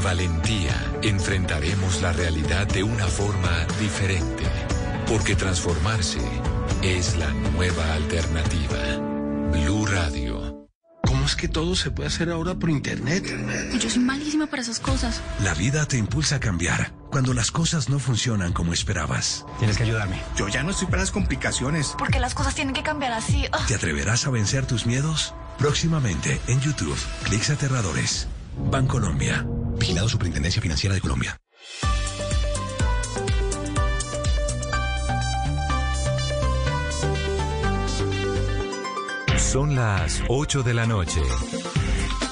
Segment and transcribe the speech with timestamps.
[0.00, 4.44] Con valentía enfrentaremos la realidad de una forma diferente,
[5.06, 6.20] porque transformarse
[6.80, 8.78] es la nueva alternativa.
[9.52, 10.66] Blue Radio.
[11.04, 13.26] ¿Cómo es que todo se puede hacer ahora por internet?
[13.78, 15.20] Yo soy malísima para esas cosas.
[15.44, 19.44] La vida te impulsa a cambiar cuando las cosas no funcionan como esperabas.
[19.58, 20.22] Tienes que ayudarme.
[20.34, 21.94] Yo ya no estoy para las complicaciones.
[21.98, 23.44] Porque las cosas tienen que cambiar así.
[23.52, 23.66] Oh.
[23.66, 25.34] ¿Te atreverás a vencer tus miedos?
[25.58, 28.28] Próximamente en YouTube, Clics Aterradores.
[28.70, 29.44] Bancolombia.
[29.80, 31.40] Vigilado Superintendencia Financiera de Colombia.
[39.38, 41.20] Son las 8 de la noche.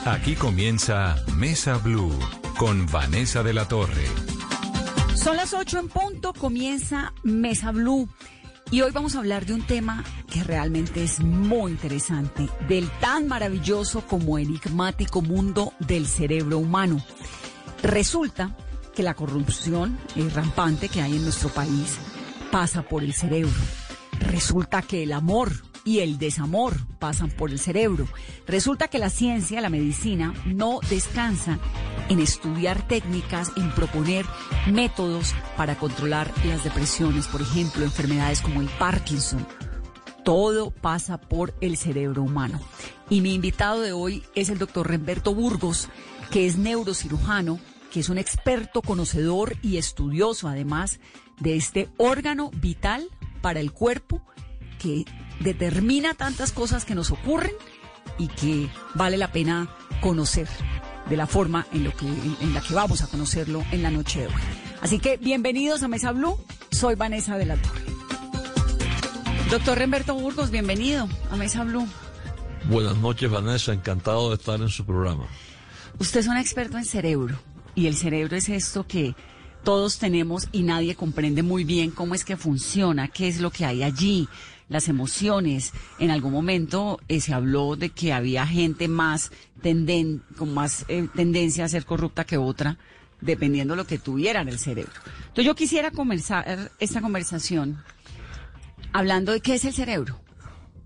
[0.05, 2.17] Aquí comienza Mesa Blue
[2.59, 4.05] con Vanessa de la Torre.
[5.17, 8.09] Son las 8 en punto, comienza Mesa Blue.
[8.71, 13.27] Y hoy vamos a hablar de un tema que realmente es muy interesante, del tan
[13.27, 17.03] maravilloso como enigmático mundo del cerebro humano.
[17.83, 18.55] Resulta
[18.95, 19.99] que la corrupción
[20.35, 21.97] rampante que hay en nuestro país
[22.53, 23.57] pasa por el cerebro.
[24.21, 25.51] Resulta que el amor
[25.89, 28.07] y el desamor pasan por el cerebro.
[28.47, 31.59] Resulta que la ciencia, la medicina, no descansa
[32.11, 34.27] en estudiar técnicas, en proponer
[34.71, 39.47] métodos para controlar las depresiones, por ejemplo, enfermedades como el Parkinson.
[40.27, 42.61] Todo pasa por el cerebro humano.
[43.09, 45.89] Y mi invitado de hoy es el doctor Remberto Burgos,
[46.31, 47.59] que es neurocirujano,
[47.91, 51.01] que es un experto conocedor y estudioso además
[51.41, 53.09] de este órgano vital
[53.41, 54.21] para el cuerpo
[54.79, 55.07] que
[55.41, 57.53] determina tantas cosas que nos ocurren
[58.19, 59.69] y que vale la pena
[60.01, 60.49] conocer
[61.09, 64.21] de la forma en, lo que, en la que vamos a conocerlo en la noche
[64.21, 64.33] de hoy.
[64.81, 66.39] Así que bienvenidos a Mesa Blue,
[66.71, 67.83] soy Vanessa de la Torre.
[69.51, 71.87] Doctor Remberto Burgos, bienvenido a Mesa Blue.
[72.69, 75.27] Buenas noches Vanessa, encantado de estar en su programa.
[75.99, 77.39] Usted es un experto en cerebro
[77.75, 79.15] y el cerebro es esto que
[79.65, 83.65] todos tenemos y nadie comprende muy bien cómo es que funciona, qué es lo que
[83.65, 84.29] hay allí,
[84.69, 85.73] las emociones.
[85.99, 89.31] En algún momento eh, se habló de que había gente más
[90.37, 92.79] con más eh, tendencia a ser corrupta que otra,
[93.21, 94.93] dependiendo de lo que tuviera en el cerebro.
[95.21, 97.83] Entonces yo quisiera comenzar esta conversación
[98.93, 100.21] hablando de qué es el cerebro.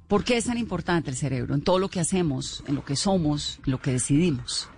[0.09, 2.97] ¿Por qué es tan importante el cerebro en todo lo que hacemos, en lo que
[2.97, 4.69] somos, en lo que decidimos?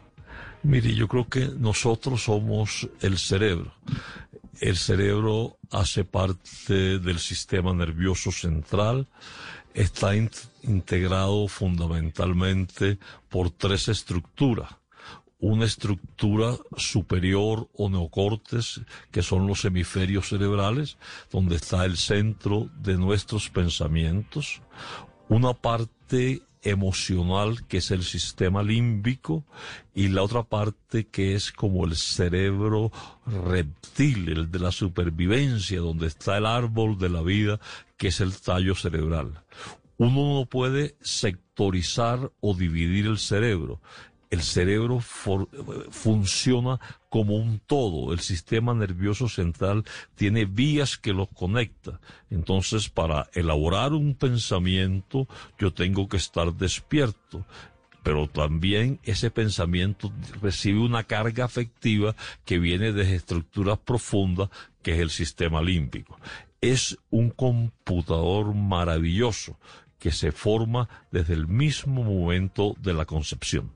[0.62, 3.74] Mire, yo creo que nosotros somos el cerebro.
[4.60, 9.08] El cerebro hace parte del sistema nervioso central,
[9.74, 10.12] está
[10.62, 12.98] integrado fundamentalmente
[13.28, 14.76] por tres estructuras.
[15.40, 20.96] Una estructura superior o neocortes, que son los hemisferios cerebrales,
[21.30, 24.62] donde está el centro de nuestros pensamientos.
[25.28, 29.44] Una parte emocional, que es el sistema límbico,
[29.94, 32.90] y la otra parte que es como el cerebro
[33.26, 37.60] reptil, el de la supervivencia, donde está el árbol de la vida,
[37.96, 39.42] que es el tallo cerebral.
[39.96, 43.80] Uno no puede sectorizar o dividir el cerebro
[44.34, 44.98] el cerebro
[45.90, 48.12] funciona como un todo.
[48.12, 49.84] El sistema nervioso central
[50.16, 52.00] tiene vías que los conecta.
[52.30, 57.46] Entonces, para elaborar un pensamiento, yo tengo que estar despierto.
[58.02, 60.12] Pero también ese pensamiento
[60.42, 64.50] recibe una carga afectiva que viene de estructuras profundas,
[64.82, 66.18] que es el sistema límbico.
[66.60, 69.58] Es un computador maravilloso
[70.00, 73.70] que se forma desde el mismo momento de la concepción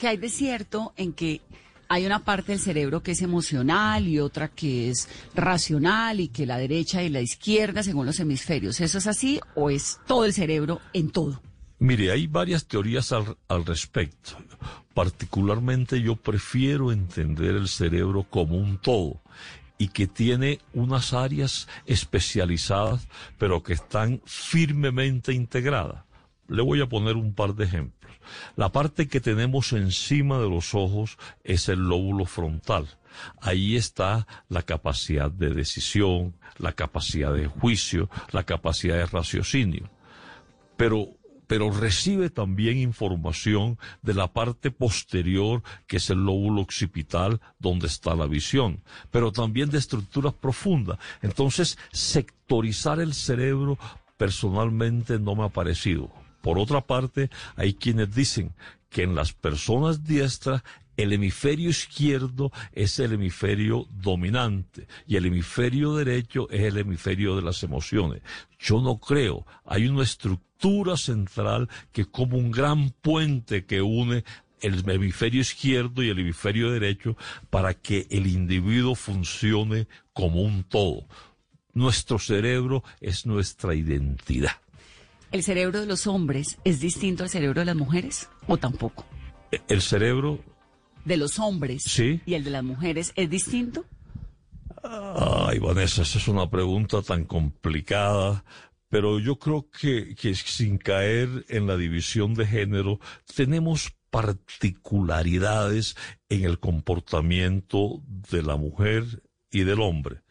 [0.00, 1.42] que hay de cierto en que
[1.86, 6.46] hay una parte del cerebro que es emocional y otra que es racional y que
[6.46, 8.80] la derecha y la izquierda según los hemisferios.
[8.80, 11.42] ¿Eso es así o es todo el cerebro en todo?
[11.80, 14.38] Mire, hay varias teorías al, al respecto.
[14.94, 19.20] Particularmente yo prefiero entender el cerebro como un todo
[19.76, 23.06] y que tiene unas áreas especializadas,
[23.36, 26.04] pero que están firmemente integradas.
[26.50, 28.12] Le voy a poner un par de ejemplos.
[28.56, 32.88] La parte que tenemos encima de los ojos es el lóbulo frontal.
[33.40, 39.88] Ahí está la capacidad de decisión, la capacidad de juicio, la capacidad de raciocinio.
[40.76, 41.08] Pero
[41.46, 48.14] pero recibe también información de la parte posterior, que es el lóbulo occipital, donde está
[48.14, 51.00] la visión, pero también de estructuras profundas.
[51.22, 53.80] Entonces, sectorizar el cerebro
[54.16, 56.19] personalmente no me ha parecido.
[56.40, 58.54] Por otra parte, hay quienes dicen
[58.88, 60.62] que en las personas diestras
[60.96, 67.42] el hemisferio izquierdo es el hemisferio dominante y el hemisferio derecho es el hemisferio de
[67.42, 68.22] las emociones.
[68.58, 69.46] Yo no creo.
[69.64, 74.24] Hay una estructura central que como un gran puente que une
[74.60, 77.16] el hemisferio izquierdo y el hemisferio derecho
[77.48, 81.06] para que el individuo funcione como un todo.
[81.72, 84.56] Nuestro cerebro es nuestra identidad.
[85.32, 89.06] ¿El cerebro de los hombres es distinto al cerebro de las mujeres o tampoco?
[89.68, 90.40] El cerebro,
[91.04, 92.20] ¿De los hombres Sí.
[92.26, 93.84] y el de las mujeres es distinto?
[94.82, 98.44] ay Vanessa, esa es una pregunta tan complicada,
[98.88, 102.98] pero yo creo que, que sin caer en la división de género,
[103.34, 105.96] tenemos particularidades
[106.28, 110.22] en el comportamiento de la mujer y del hombre.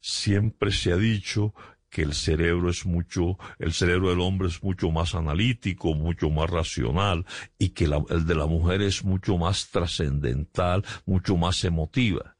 [0.00, 1.54] Siempre se ha dicho
[1.90, 6.50] que el cerebro es mucho, el cerebro del hombre es mucho más analítico, mucho más
[6.50, 7.24] racional,
[7.58, 12.36] y que la- el de la mujer es mucho más trascendental, mucho más emotiva.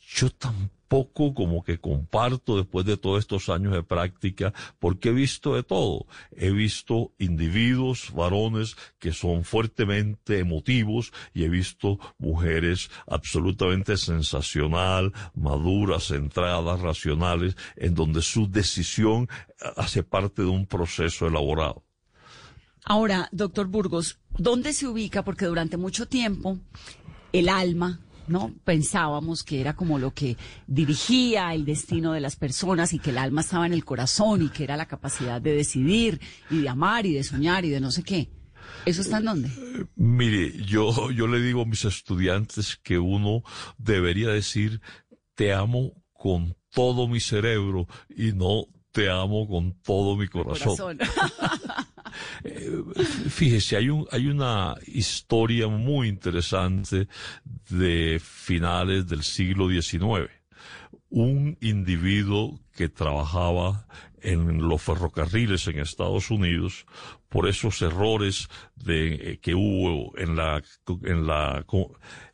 [0.00, 5.54] Yo tampoco como que comparto después de todos estos años de práctica, porque he visto
[5.54, 6.06] de todo.
[6.32, 16.08] He visto individuos, varones, que son fuertemente emotivos y he visto mujeres absolutamente sensacional, maduras,
[16.08, 19.28] centradas, racionales, en donde su decisión
[19.76, 21.82] hace parte de un proceso elaborado.
[22.84, 25.24] Ahora, doctor Burgos, ¿dónde se ubica?
[25.24, 26.58] Porque durante mucho tiempo
[27.32, 28.54] el alma, ¿no?
[28.64, 30.36] Pensábamos que era como lo que
[30.66, 34.48] dirigía el destino de las personas y que el alma estaba en el corazón y
[34.48, 36.20] que era la capacidad de decidir
[36.50, 38.30] y de amar y de soñar y de no sé qué.
[38.84, 39.50] ¿Eso está en dónde?
[39.96, 43.42] Mire, yo, yo le digo a mis estudiantes que uno
[43.78, 44.80] debería decir
[45.34, 50.98] te amo con todo mi cerebro y no te amo con todo mi corazón.
[53.30, 57.08] Fíjese, hay, un, hay una historia muy interesante
[57.68, 60.30] de finales del siglo XIX.
[61.08, 63.86] Un individuo que trabajaba
[64.20, 66.84] en los ferrocarriles en Estados Unidos
[67.28, 68.48] por esos errores
[68.86, 70.62] eh, que hubo en la,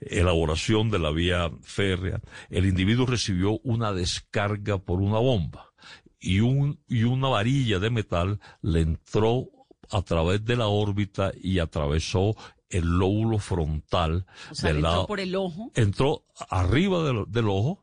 [0.01, 2.21] elaboración de la vía férrea,
[2.51, 5.73] el individuo recibió una descarga por una bomba
[6.19, 9.49] y una varilla de metal le entró
[9.93, 12.35] a través de la órbita y atravesó
[12.71, 15.71] el lóbulo frontal O sea, del entró lado por el ojo.
[15.75, 17.83] entró arriba del, del ojo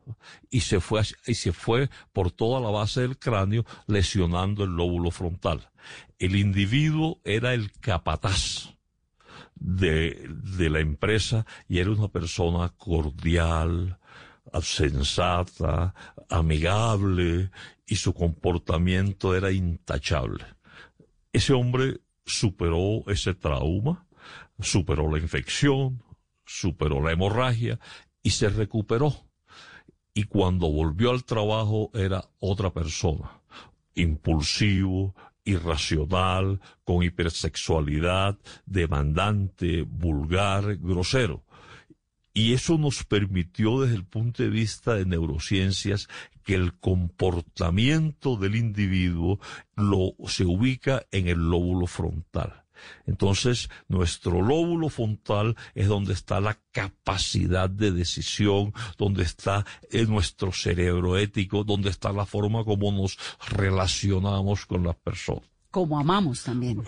[0.49, 5.11] y se fue y se fue por toda la base del cráneo lesionando el lóbulo
[5.11, 5.69] frontal.
[6.17, 8.73] El individuo era el capataz
[9.55, 13.99] de, de la empresa y era una persona cordial,
[14.61, 15.93] sensata,
[16.29, 17.51] amigable
[17.85, 20.45] y su comportamiento era intachable.
[21.31, 24.07] Ese hombre superó ese trauma,
[24.59, 26.03] superó la infección,
[26.45, 27.79] superó la hemorragia
[28.23, 29.13] y se recuperó.
[30.13, 33.41] Y cuando volvió al trabajo era otra persona,
[33.95, 41.43] impulsivo, irracional, con hipersexualidad, demandante, vulgar, grosero.
[42.33, 46.07] Y eso nos permitió desde el punto de vista de neurociencias
[46.49, 49.39] que el comportamiento del individuo
[49.75, 52.65] lo, se ubica en el lóbulo frontal.
[53.05, 60.51] Entonces, nuestro lóbulo frontal es donde está la capacidad de decisión, donde está eh, nuestro
[60.51, 63.19] cerebro ético, donde está la forma como nos
[63.49, 65.47] relacionamos con las personas.
[65.69, 66.81] Como amamos también.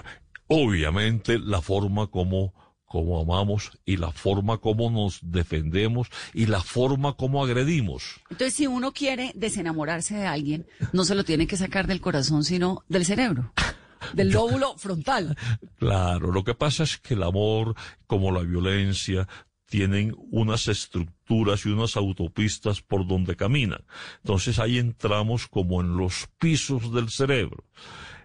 [0.47, 2.55] Obviamente, la forma como
[2.91, 8.19] como amamos y la forma como nos defendemos y la forma como agredimos.
[8.29, 12.43] Entonces, si uno quiere desenamorarse de alguien, no se lo tiene que sacar del corazón,
[12.43, 13.53] sino del cerebro,
[14.13, 15.37] del lóbulo frontal.
[15.77, 17.75] Claro, lo que pasa es que el amor,
[18.07, 19.25] como la violencia,
[19.67, 23.85] tienen unas estructuras y unas autopistas por donde caminan.
[24.17, 27.63] Entonces ahí entramos como en los pisos del cerebro.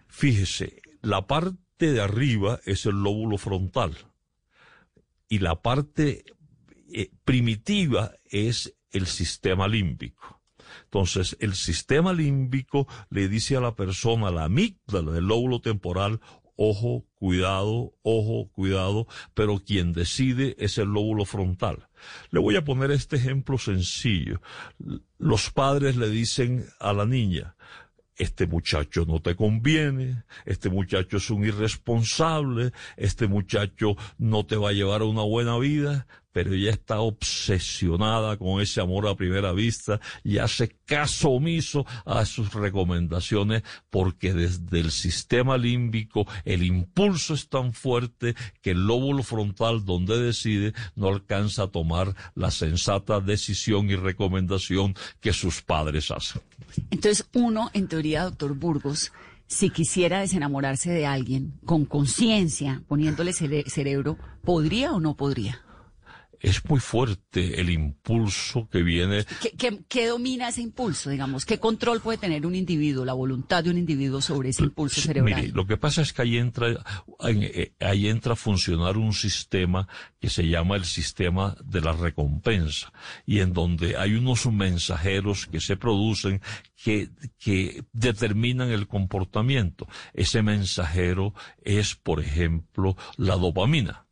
[0.08, 3.96] Fíjese, la parte de arriba es el lóbulo frontal
[5.28, 6.24] y la parte
[6.92, 10.40] eh, primitiva es el sistema límbico.
[10.84, 16.20] Entonces, el sistema límbico le dice a la persona, la amígdala del lóbulo temporal,
[16.56, 21.88] ojo, cuidado, ojo, cuidado, pero quien decide es el lóbulo frontal.
[22.30, 24.40] Le voy a poner este ejemplo sencillo.
[25.18, 27.56] Los padres le dicen a la niña,
[28.16, 34.70] este muchacho no te conviene, este muchacho es un irresponsable, este muchacho no te va
[34.70, 36.06] a llevar a una buena vida,
[36.36, 42.26] pero ella está obsesionada con ese amor a primera vista y hace caso omiso a
[42.26, 49.22] sus recomendaciones porque desde el sistema límbico el impulso es tan fuerte que el lóbulo
[49.22, 56.10] frontal donde decide no alcanza a tomar la sensata decisión y recomendación que sus padres
[56.10, 56.42] hacen.
[56.90, 59.10] Entonces, uno, en teoría, doctor Burgos,
[59.46, 65.62] si quisiera desenamorarse de alguien con conciencia, poniéndole cere- cerebro, ¿podría o no podría?
[66.40, 69.24] Es muy fuerte el impulso que viene.
[69.40, 71.44] ¿Qué, qué, qué domina ese impulso, digamos?
[71.44, 75.06] ¿Qué control puede tener un individuo, la voluntad de un individuo sobre ese impulso Sí,
[75.08, 75.40] cerebral?
[75.42, 76.68] Mire, lo que pasa es que ahí entra,
[77.20, 79.88] en- eh, ahí entra a funcionar un sistema
[80.20, 82.92] que se llama el sistema de la recompensa
[83.24, 86.40] y en donde hay unos mensajeros que se producen
[86.82, 89.86] que, que determinan el comportamiento.
[90.14, 94.05] Ese mensajero es, por ejemplo, la dopamina.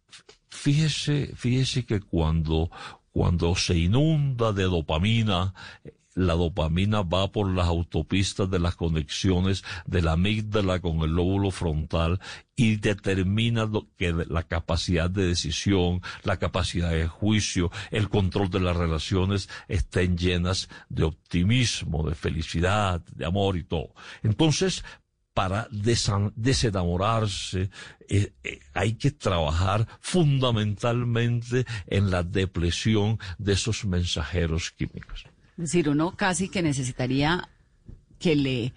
[0.64, 2.71] Fíjese, fíjese que cuando,
[3.12, 5.52] cuando se inunda de dopamina,
[6.14, 11.50] la dopamina va por las autopistas de las conexiones de la amígdala con el lóbulo
[11.50, 12.18] frontal
[12.56, 13.68] y determina
[13.99, 20.16] que la capacidad de decisión, la capacidad de juicio, el control de las relaciones estén
[20.16, 23.90] llenas de optimismo, de felicidad, de amor y todo.
[24.23, 24.83] Entonces,
[25.35, 27.69] para desenamorarse
[28.09, 35.25] eh, eh, hay que trabajar fundamentalmente en la depresión de esos mensajeros químicos.
[35.59, 37.49] Es decir, uno casi que necesitaría
[38.19, 38.73] que le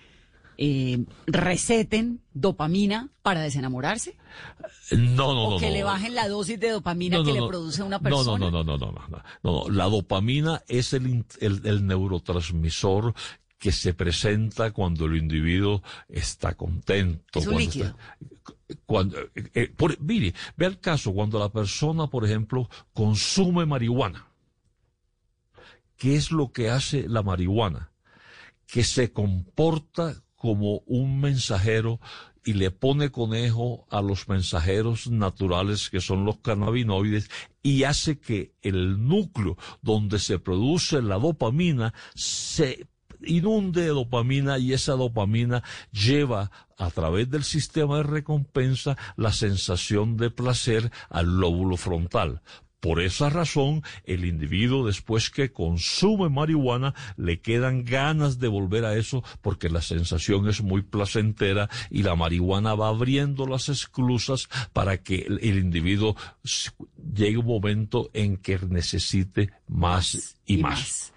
[0.57, 4.17] eh, receten dopamina para desenamorarse.
[4.91, 5.59] No, no, o no.
[5.59, 5.73] que no.
[5.73, 8.37] le bajen la dosis de dopamina No, que no, le produce una persona.
[8.39, 9.69] no, no, no, no, no, no, no.
[9.69, 13.13] La dopamina es el, in- el, el neurotransmisor
[13.59, 17.39] que se presenta cuando el individuo está contento.
[17.39, 17.85] Es un cuando líquido.
[17.87, 23.65] está- cuando, eh, eh, por- mire, vea el caso cuando la persona, por ejemplo, consume
[23.65, 24.27] marihuana.
[25.97, 27.91] ¿Qué es lo que hace la marihuana?
[28.67, 31.99] Que se comporta como un mensajero
[32.45, 37.29] y le pone conejo a los mensajeros naturales que son los cannabinoides
[37.63, 42.85] y hace que el núcleo donde se produce la dopamina se
[43.23, 50.17] inunde de dopamina y esa dopamina lleva a través del sistema de recompensa la sensación
[50.17, 52.41] de placer al lóbulo frontal.
[52.79, 58.95] Por esa razón, el individuo después que consume marihuana le quedan ganas de volver a
[58.95, 65.01] eso porque la sensación es muy placentera y la marihuana va abriendo las esclusas para
[65.01, 66.15] que el, individuo
[67.13, 71.13] llegue un momento en que necesite más y, más.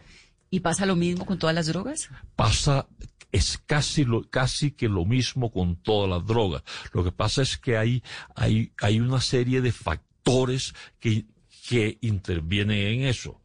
[0.51, 2.09] ¿Y pasa lo mismo con todas las drogas?
[2.35, 2.89] Pasa
[3.33, 6.63] es casi lo, casi que lo mismo con todas las drogas.
[6.93, 8.03] Lo que pasa es que hay,
[8.35, 11.27] hay, hay una serie de factores que,
[11.69, 13.41] que intervienen en eso.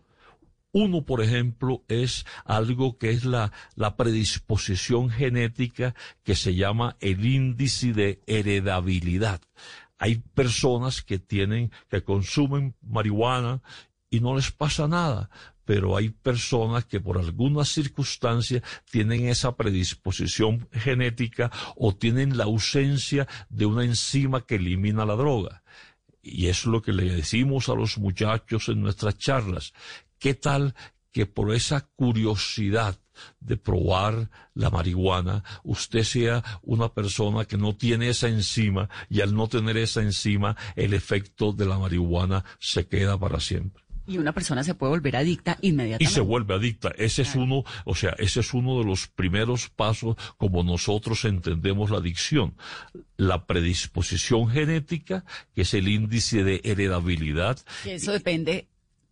[0.71, 7.25] Uno, por ejemplo, es algo que es la, la predisposición genética que se llama el
[7.25, 9.41] índice de heredabilidad.
[9.97, 13.61] Hay personas que tienen, que consumen marihuana
[14.09, 15.29] y no les pasa nada,
[15.65, 23.27] pero hay personas que por alguna circunstancia tienen esa predisposición genética o tienen la ausencia
[23.49, 25.63] de una enzima que elimina la droga.
[26.21, 29.73] Y es lo que le decimos a los muchachos en nuestras charlas.
[30.19, 30.75] ¿Qué tal
[31.11, 32.99] que por esa curiosidad
[33.39, 39.33] de probar la marihuana, usted sea una persona que no tiene esa enzima y al
[39.33, 43.84] no tener esa enzima, el efecto de la marihuana se queda para siempre?
[44.07, 46.13] Y una persona se puede volver adicta y inmediatamente.
[46.13, 46.91] se vuelve adicta.
[46.97, 51.89] Ese es uno, o sea, ese es uno de los primeros pasos como nosotros entendemos
[51.89, 52.55] la adicción.
[53.17, 57.25] La predisposición genética, que es el índice de heredabilidad
[57.85, 58.67] eso depende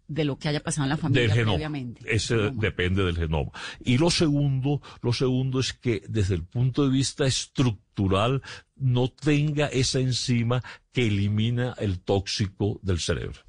[0.08, 1.54] de lo que haya pasado en la familia del genoma.
[1.54, 2.02] previamente.
[2.14, 2.62] Ese Genoma.
[2.62, 3.52] depende del genoma.
[3.84, 8.42] Y lo segundo, lo segundo es que desde el punto de vista estructural
[8.76, 13.40] no tenga esa enzima que elimina el tóxico del cerebro.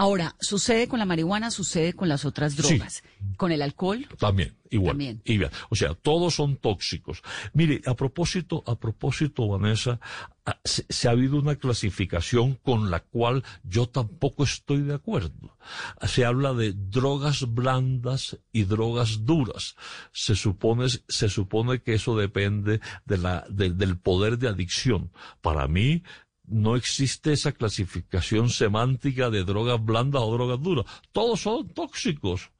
[0.00, 2.62] Ahora, sucede con la marihuana, sucede con las otras Sí.
[2.78, 3.02] drogas.
[3.36, 4.92] Con el alcohol, También, igual.
[4.92, 5.20] También.
[5.26, 5.50] igual.
[5.68, 7.20] O sea, todos son tóxicos.
[7.52, 10.00] Mire, a propósito, a propósito, Vanessa,
[10.46, 15.58] ah, se, se ha habido una clasificación con la cual yo tampoco estoy de acuerdo.
[16.06, 19.76] Se habla de drogas blandas y drogas duras.
[20.12, 25.12] Se supone, se supone que eso depende de la, de- del poder de adicción.
[25.42, 26.02] Para mí,
[26.50, 30.86] no existe esa clasificación semántica de drogas blandas o drogas duras.
[31.12, 32.50] Todos son tóxicos.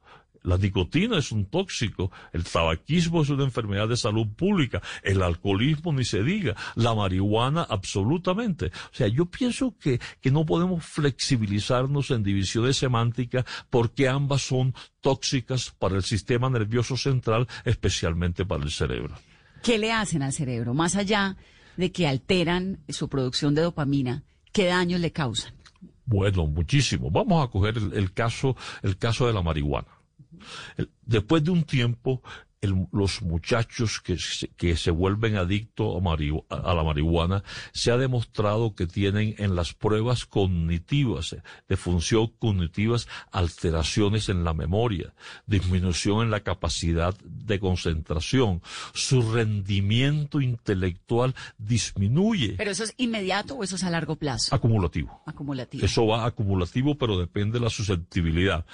[0.43, 5.93] La nicotina es un tóxico, el tabaquismo es una enfermedad de salud pública, el alcoholismo
[5.93, 8.67] ni se diga, la marihuana absolutamente.
[8.67, 14.73] O sea, yo pienso que, que no podemos flexibilizarnos en divisiones semánticas porque ambas son
[14.99, 19.15] tóxicas para el sistema nervioso central, especialmente para el cerebro.
[19.61, 20.73] ¿qué le hacen al cerebro?
[20.73, 21.37] Más allá
[21.81, 25.53] de que alteran su producción de dopamina, ¿qué daños le causan?
[26.05, 27.09] Bueno, muchísimo.
[27.09, 29.87] Vamos a coger el, caso, el caso de la marihuana.
[31.01, 32.21] Después de un tiempo,
[32.61, 37.91] el- los muchachos que, se- que se vuelven adictos a, marihu- a la marihuana, se
[37.91, 41.35] ha demostrado que tienen en las pruebas cognitivas,
[41.67, 45.13] de función cognitivas, alteraciones en la memoria,
[45.47, 48.61] disminución en la capacidad de concentración,
[48.93, 54.53] su rendimiento intelectual disminuye, ¿Pero eso es inmediato o eso es a largo plazo?
[54.53, 55.21] acumulativo.
[55.25, 55.83] Acumulativo.
[55.85, 58.65] Eso va acumulativo, pero depende de la susceptibilidad.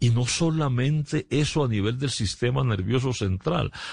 [0.00, 3.35] Y no solamente eso a nivel del sistema nervioso central.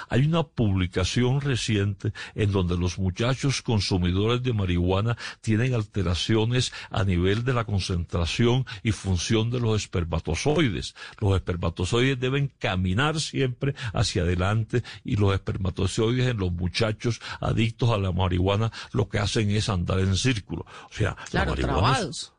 [0.10, 7.44] Hay una publicación reciente en donde los muchachos consumidores de marihuana tienen alteraciones a nivel
[7.44, 10.96] de la concentración y función de los espermatozoides.
[11.20, 17.98] Los espermatozoides deben caminar siempre hacia adelante y los espermatozoides en los muchachos adictos a
[17.98, 20.66] la marihuana lo que hacen es andar en círculo.
[20.90, 22.34] O sea, la claro, marihuana es- trabados.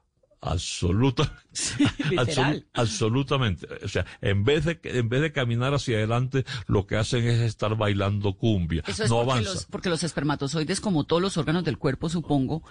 [0.46, 3.66] Absoluta, absolu- absolutamente.
[3.82, 7.40] O sea, en vez de en vez de caminar hacia adelante, lo que hacen es
[7.40, 8.82] estar bailando cumbia.
[8.86, 9.54] Eso es no porque, avanza.
[9.54, 12.62] los, porque los espermatozoides, como todos los órganos del cuerpo, supongo,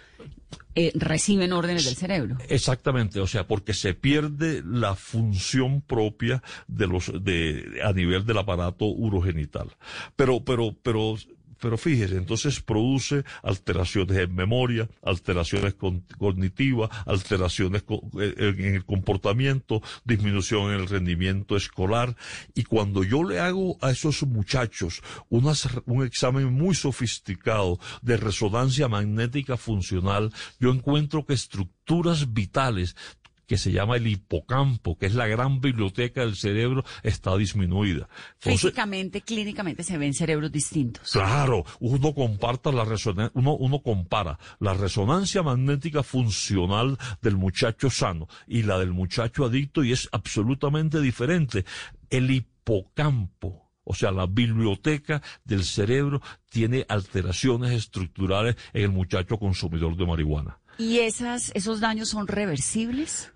[0.76, 2.38] eh, reciben órdenes del cerebro.
[2.48, 8.38] Exactamente, o sea, porque se pierde la función propia de los de a nivel del
[8.38, 9.76] aparato urogenital.
[10.16, 11.16] Pero pero pero
[11.64, 17.86] pero fíjese, entonces produce alteraciones en memoria, alteraciones cognitivas, alteraciones
[18.20, 22.18] eh, en el comportamiento, disminución en el rendimiento escolar.
[22.54, 29.56] Y cuando yo le hago a esos muchachos un examen muy sofisticado de resonancia magnética
[29.56, 32.98] funcional, yo encuentro que estructuras vitales
[33.48, 38.08] que se llama el hipocampo, que es la gran biblioteca del cerebro, está disminuida.
[38.36, 41.12] Entonces, Físicamente, clínicamente se ven cerebros distintos.
[41.12, 48.28] Claro, uno comparta la resonancia, uno, uno compara la resonancia magnética funcional del muchacho sano
[48.48, 51.66] y la del muchacho adicto y es absolutamente diferente.
[52.10, 59.98] El hipocampo, o sea, la biblioteca del cerebro tiene alteraciones estructurales en el muchacho consumidor
[59.98, 60.60] de marihuana.
[60.78, 63.33] ¿Y esas, esos daños son reversibles?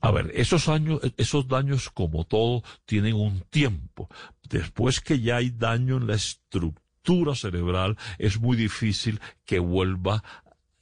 [0.00, 4.08] A ver, esos años, esos daños, como todo, tienen un tiempo.
[4.48, 10.22] Después que ya hay daño en la estructura cerebral, es muy difícil que vuelva,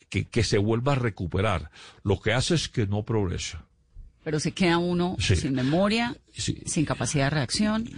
[0.09, 1.71] que, que se vuelva a recuperar.
[2.05, 3.64] Lo que hace es que no progresa.
[4.23, 5.37] Pero se queda uno Sí.
[5.37, 6.62] sin memoria, Sí.
[6.66, 7.88] sin capacidad de reacción.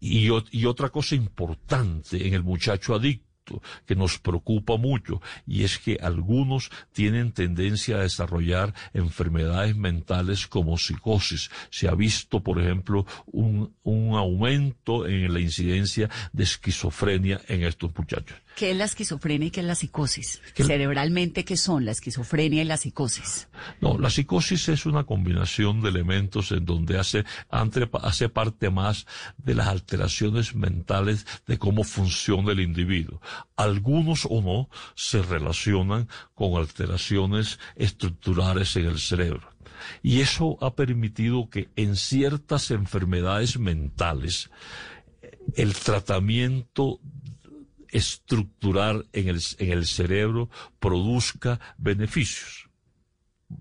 [0.00, 3.27] Y, y otra cosa importante en el muchacho adicto
[3.86, 10.78] que nos preocupa mucho y es que algunos tienen tendencia a desarrollar enfermedades mentales como
[10.78, 11.50] psicosis.
[11.70, 17.90] Se ha visto, por ejemplo, un, un aumento en la incidencia de esquizofrenia en estos
[17.96, 18.36] muchachos.
[18.58, 20.40] ¿Qué es la esquizofrenia y qué es la psicosis?
[20.52, 23.48] ¿Qué- Cerebralmente, ¿qué son la esquizofrenia y la psicosis?
[23.80, 29.06] No, la psicosis es una combinación de elementos en donde hace, entre- hace parte más
[29.36, 33.20] de las alteraciones mentales de cómo funciona el individuo.
[33.54, 39.48] Algunos o no se relacionan con alteraciones estructurales en el cerebro.
[40.02, 44.50] Y eso ha permitido que en ciertas enfermedades mentales
[45.54, 46.98] el tratamiento
[47.90, 50.48] estructural en el, en el cerebro
[50.78, 52.68] produzca beneficios.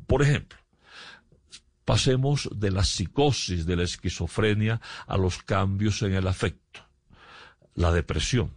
[0.06, 0.58] Por ejemplo,
[1.86, 6.82] pasemos de la psicosis, de la esquizofrenia, a los cambios en el afecto.
[7.76, 8.52] La depresión.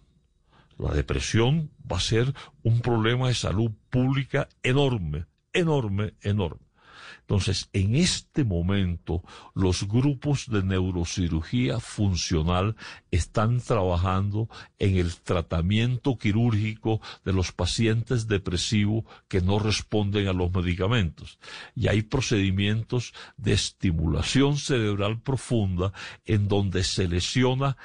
[0.79, 6.70] La depresión va a ser un problema de salud pública enorme, enorme, enorme.
[7.21, 9.23] Entonces, en este momento,
[9.55, 12.77] los grupos de neurocirugía funcional
[13.11, 20.53] están trabajando en el tratamiento quirúrgico de los pacientes depresivos que no responden a los
[20.53, 21.39] medicamentos.
[21.75, 25.93] Y hay procedimientos de estimulación cerebral profunda
[26.25, 27.77] en donde se lesiona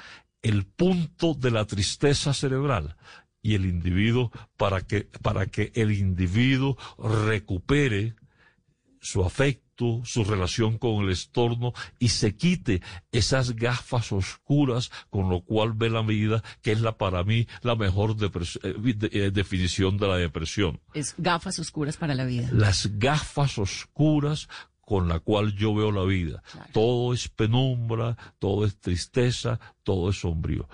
[0.42, 2.96] el punto de la tristeza cerebral
[3.42, 8.14] y el individuo para que, para que el individuo recupere
[9.06, 15.42] su afecto, su relación con el estorno y se quite esas gafas oscuras con lo
[15.42, 19.96] cual ve la vida, que es la para mí la mejor eh, de- eh, definición
[19.96, 20.80] de la depresión.
[20.92, 22.48] Es gafas oscuras para la vida.
[22.52, 24.48] Las gafas oscuras
[24.80, 26.42] con la cual yo veo la vida.
[26.50, 26.70] Claro.
[26.72, 30.68] Todo es penumbra, todo es tristeza, todo es sombrío.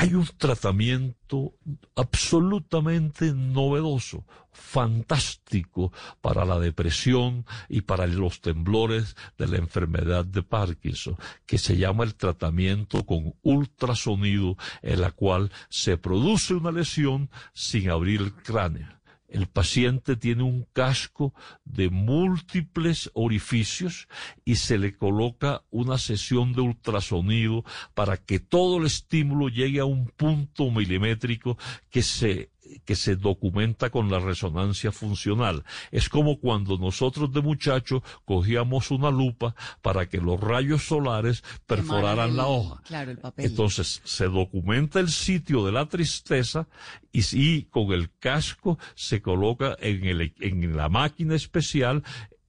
[0.00, 1.56] Hay un tratamiento
[1.96, 11.16] absolutamente novedoso, fantástico para la depresión y para los temblores de la enfermedad de Parkinson,
[11.46, 17.90] que se llama el tratamiento con ultrasonido, en la cual se produce una lesión sin
[17.90, 18.97] abrir el cráneo.
[19.28, 24.08] El paciente tiene un casco de múltiples orificios
[24.44, 27.64] y se le coloca una sesión de ultrasonido
[27.94, 31.58] para que todo el estímulo llegue a un punto milimétrico
[31.90, 32.50] que se
[32.84, 35.64] que se documenta con la resonancia funcional.
[35.90, 42.36] Es como cuando nosotros de muchachos cogíamos una lupa para que los rayos solares perforaran
[42.36, 42.82] la hoja.
[42.84, 43.46] Claro, el papel.
[43.46, 46.68] Entonces se documenta el sitio de la tristeza
[47.12, 52.02] y, y con el casco se coloca en, el, en la máquina especial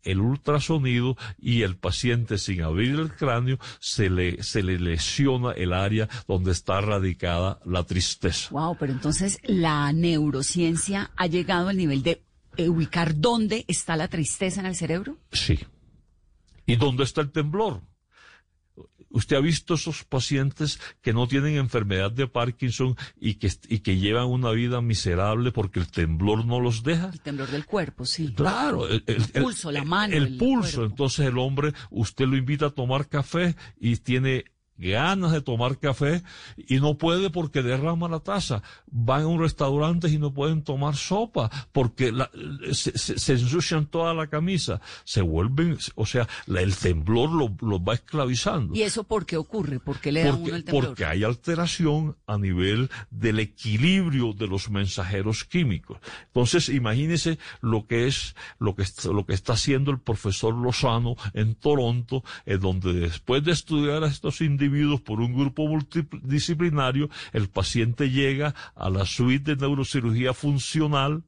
[0.03, 5.73] el ultrasonido y el paciente sin abrir el cráneo se le, se le lesiona el
[5.73, 8.49] área donde está radicada la tristeza.
[8.51, 12.21] Wow, pero entonces la neurociencia ha llegado al nivel de
[12.57, 15.17] ubicar dónde está la tristeza en el cerebro.
[15.31, 15.59] Sí.
[16.65, 17.81] ¿Y dónde está el temblor?
[19.09, 23.97] Usted ha visto esos pacientes que no tienen enfermedad de Parkinson y que, y que
[23.97, 27.09] llevan una vida miserable porque el temblor no los deja.
[27.11, 28.33] El temblor del cuerpo, sí.
[28.33, 30.15] Claro, el, el, el pulso, la mano.
[30.15, 30.77] El, pulso.
[30.77, 30.91] Cuerpo.
[30.91, 34.45] Entonces el hombre, usted lo invita a tomar café y tiene
[34.79, 36.23] ganas de tomar café
[36.57, 38.63] y no puede porque derrama la taza.
[38.87, 42.31] Van a un restaurante y no pueden tomar sopa porque la,
[42.71, 44.81] se, se, se, ensucian toda la camisa.
[45.03, 48.73] Se vuelven, o sea, la, el temblor los lo va esclavizando.
[48.75, 49.79] ¿Y eso por qué ocurre?
[49.79, 50.85] ¿Por qué le da porque, uno el temblor?
[50.87, 55.97] Porque hay alteración a nivel del equilibrio de los mensajeros químicos.
[56.27, 61.55] Entonces, imagínese lo que es, lo que, lo que está haciendo el profesor Lozano en
[61.55, 64.68] Toronto, en donde después de estudiar a estos individuos
[65.01, 71.23] por un grupo multidisciplinario, el paciente llega a la suite de neurocirugía funcional,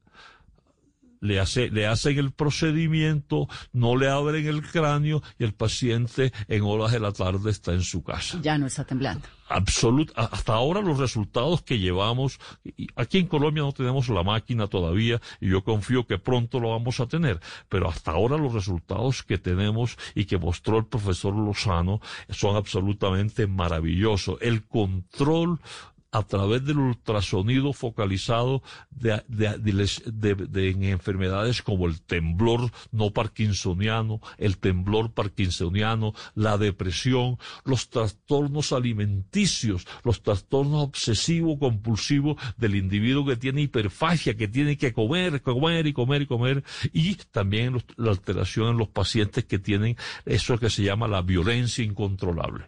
[1.21, 6.63] le, hace, le hacen el procedimiento, no le abren el cráneo y el paciente en
[6.63, 8.39] horas de la tarde está en su casa.
[8.41, 9.25] Ya no está temblando.
[9.47, 12.39] Absolut, hasta ahora los resultados que llevamos,
[12.95, 17.01] aquí en Colombia no tenemos la máquina todavía y yo confío que pronto lo vamos
[17.01, 21.99] a tener, pero hasta ahora los resultados que tenemos y que mostró el profesor Lozano
[22.29, 24.37] son absolutamente maravillosos.
[24.39, 25.59] El control
[26.11, 34.19] a través del ultrasonido focalizado de, de, de, en enfermedades como el temblor no parkinsoniano,
[34.37, 43.61] el temblor parkinsoniano, la depresión, los trastornos alimenticios, los trastornos obsesivo-compulsivos del individuo que tiene
[43.61, 48.77] hiperfagia, que tiene que comer, comer y comer y comer, y también la alteración en
[48.77, 49.95] los pacientes que tienen
[50.25, 52.65] eso que se llama la violencia incontrolable.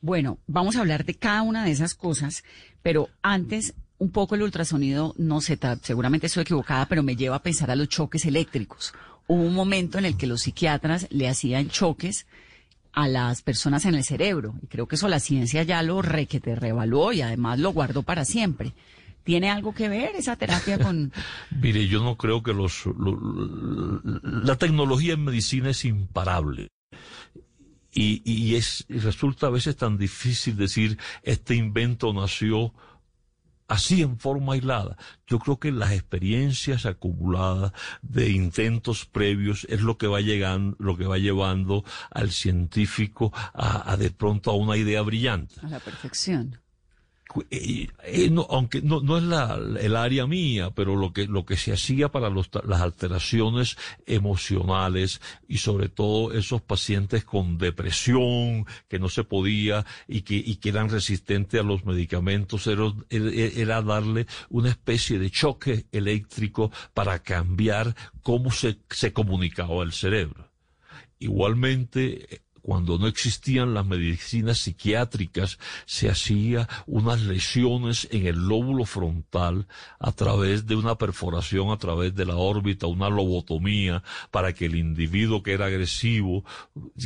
[0.00, 2.44] Bueno, vamos a hablar de cada una de esas cosas,
[2.82, 7.42] pero antes un poco el ultrasonido, no sé, seguramente estoy equivocada, pero me lleva a
[7.42, 8.92] pensar a los choques eléctricos.
[9.26, 12.26] Hubo un momento en el que los psiquiatras le hacían choques
[12.92, 16.54] a las personas en el cerebro, y creo que eso la ciencia ya lo requete
[16.54, 18.72] revaluó y además lo guardó para siempre.
[19.24, 21.12] ¿Tiene algo que ver esa terapia con...?
[21.60, 22.86] Mire, yo no creo que los...
[22.86, 26.68] Lo, la tecnología en medicina es imparable.
[27.98, 32.74] Y, y, es, resulta a veces tan difícil decir este invento nació
[33.68, 34.98] así en forma aislada.
[35.26, 40.98] Yo creo que las experiencias acumuladas de intentos previos es lo que va llegando, lo
[40.98, 45.54] que va llevando al científico a, a de pronto a una idea brillante.
[45.62, 46.60] A la perfección.
[47.50, 52.80] Eh, eh, aunque no, es el área mía, pero lo que, se hacía para las
[52.80, 60.68] alteraciones emocionales y sobre todo esos pacientes con depresión que no se podía y que,
[60.68, 68.50] eran resistentes a los medicamentos era, darle una especie de choque eléctrico para cambiar cómo
[68.50, 70.50] se comunicaba el cerebro.
[71.18, 79.68] Igualmente, cuando no existían las medicinas psiquiátricas, se hacía unas lesiones en el lóbulo frontal
[80.00, 84.02] a través de una perforación a través de la órbita, una lobotomía,
[84.32, 86.44] para que el individuo que era agresivo,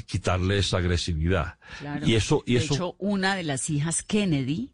[0.07, 1.59] quitarle esa agresividad.
[1.79, 2.09] Claro.
[2.09, 2.73] Y eso, y de eso.
[2.73, 4.71] hecho, una de las hijas Kennedy,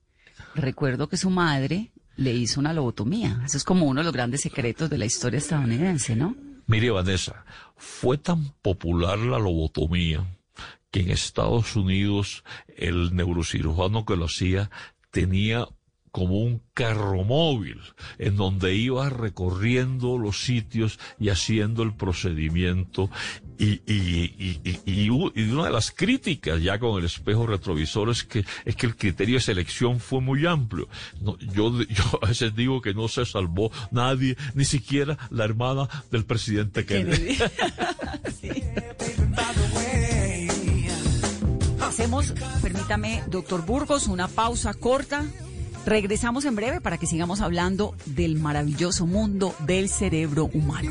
[0.54, 3.42] recuerdo que su madre le hizo una lobotomía.
[3.44, 6.36] Eso es como uno de los grandes secretos de la historia estadounidense, ¿no?
[6.68, 7.44] Mire, Vanessa,
[7.76, 10.24] fue tan popular la lobotomía
[10.96, 12.42] que en Estados Unidos
[12.74, 14.70] el neurocirujano que lo hacía
[15.10, 15.68] tenía
[16.10, 17.78] como un carro móvil
[18.16, 23.10] en donde iba recorriendo los sitios y haciendo el procedimiento
[23.58, 28.46] y, y, y, y, una de las críticas ya con el espejo retrovisor es que
[28.64, 30.88] es que el criterio de selección fue muy amplio.
[31.20, 35.88] No, yo, yo a veces digo que no se salvó nadie, ni siquiera la hermana
[36.10, 37.36] del presidente Kennedy.
[38.40, 38.50] sí.
[41.96, 45.24] Hacemos, permítame, doctor Burgos, una pausa corta
[45.86, 50.90] Regresamos en breve para que sigamos hablando del maravilloso mundo del cerebro humano.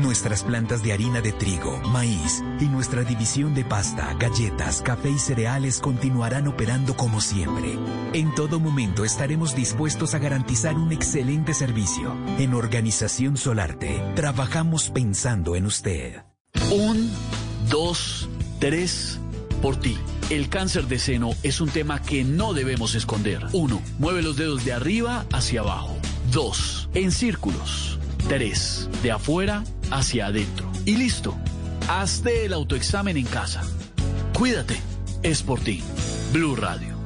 [0.00, 5.18] Nuestras plantas de harina de trigo, maíz y nuestra división de pasta, galletas, café y
[5.18, 7.78] cereales continuarán operando como siempre.
[8.12, 12.16] En todo momento estaremos dispuestos a garantizar un excelente servicio.
[12.38, 16.22] En Organización Solarte, trabajamos pensando en usted.
[16.70, 17.10] Un
[17.68, 18.28] Dos,
[18.58, 19.18] tres,
[19.60, 19.96] por ti.
[20.30, 23.46] El cáncer de seno es un tema que no debemos esconder.
[23.52, 25.96] Uno, mueve los dedos de arriba hacia abajo.
[26.30, 27.98] Dos, en círculos.
[28.28, 30.70] Tres, de afuera hacia adentro.
[30.84, 31.36] Y listo.
[31.88, 33.62] Hazte el autoexamen en casa.
[34.32, 34.76] Cuídate.
[35.22, 35.82] Es por ti.
[36.32, 36.98] Blue Radio.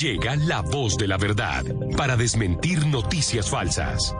[0.00, 1.64] Llega la voz de la verdad
[1.96, 4.14] para desmentir noticias falsas.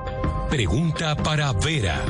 [0.51, 2.01] Pregunta para Vera.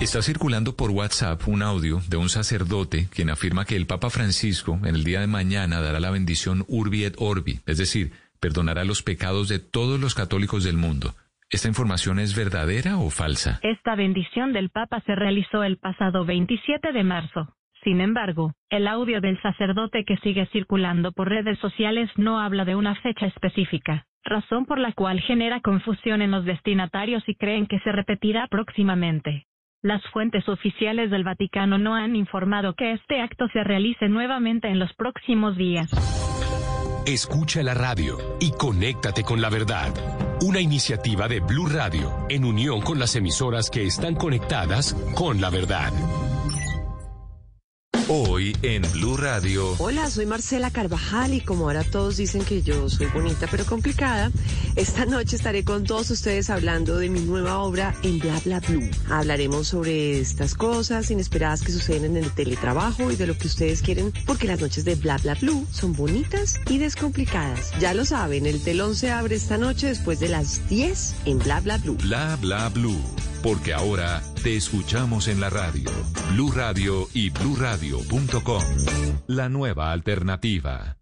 [0.00, 4.80] Está circulando por WhatsApp un audio de un sacerdote quien afirma que el Papa Francisco
[4.82, 9.02] en el día de mañana dará la bendición Urbi et Orbi, es decir, perdonará los
[9.02, 11.14] pecados de todos los católicos del mundo.
[11.52, 13.58] ¿Esta información es verdadera o falsa?
[13.64, 17.56] Esta bendición del Papa se realizó el pasado 27 de marzo.
[17.82, 22.76] Sin embargo, el audio del sacerdote que sigue circulando por redes sociales no habla de
[22.76, 27.80] una fecha específica, razón por la cual genera confusión en los destinatarios y creen que
[27.80, 29.46] se repetirá próximamente.
[29.82, 34.78] Las fuentes oficiales del Vaticano no han informado que este acto se realice nuevamente en
[34.78, 35.90] los próximos días.
[37.06, 40.29] Escucha la radio y conéctate con la verdad.
[40.42, 45.50] Una iniciativa de Blue Radio en unión con las emisoras que están conectadas con la
[45.50, 45.92] verdad.
[48.12, 49.76] Hoy en Blue Radio.
[49.78, 54.32] Hola, soy Marcela Carvajal y como ahora todos dicen que yo soy bonita pero complicada,
[54.74, 58.90] esta noche estaré con todos ustedes hablando de mi nueva obra en Bla Bla Blue.
[59.08, 63.80] Hablaremos sobre estas cosas inesperadas que suceden en el teletrabajo y de lo que ustedes
[63.80, 67.70] quieren porque las noches de Bla Bla Blue son bonitas y descomplicadas.
[67.78, 71.60] Ya lo saben, el telón se abre esta noche después de las 10 en Bla
[71.60, 71.96] Bla Blue.
[72.02, 72.98] Bla Bla Blue
[73.42, 75.90] porque ahora te escuchamos en la radio,
[76.32, 78.62] Blue Radio y bluradio.com.
[79.26, 80.99] La nueva alternativa.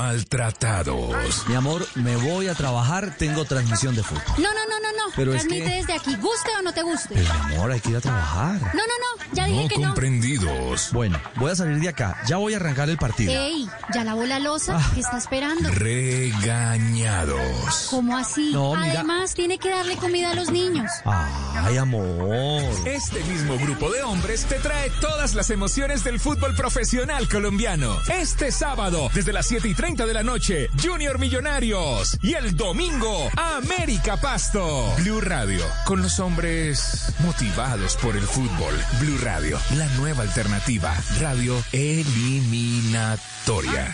[0.00, 1.46] Maltratados.
[1.48, 4.22] Mi amor, me voy a trabajar, tengo transmisión de fútbol.
[4.38, 5.12] No, no, no, no, no.
[5.16, 5.76] Pero Transmite es que...
[5.80, 7.14] desde aquí, guste o no te guste.
[7.14, 8.54] Pero mi amor, hay que ir a trabajar.
[8.60, 8.80] No, no,
[9.26, 9.86] no, ya dije No que no.
[9.88, 10.90] comprendidos.
[10.92, 12.16] Bueno, voy a salir de acá.
[12.26, 13.32] Ya voy a arrancar el partido.
[13.32, 14.90] Ey, ya lavó la losa, Ah.
[14.94, 15.68] ¿qué está esperando?
[15.70, 17.88] Regañados.
[17.90, 18.50] ¿Cómo así?
[18.52, 19.00] No, mira.
[19.00, 20.90] Además, tiene que darle comida a los niños.
[21.04, 22.62] Ay, amor.
[22.86, 27.96] Este mismo grupo de hombres te trae todas las emociones del fútbol profesional colombiano.
[28.08, 32.16] Este sábado, desde las 7 y 30 de la noche, Junior Millonarios.
[32.22, 34.94] Y el domingo, América Pasto.
[34.98, 38.72] Blue Radio, con los hombres motivados por el fútbol.
[39.00, 40.96] Blue Radio, la nueva alternativa.
[41.18, 43.26] Radio eliminatoria.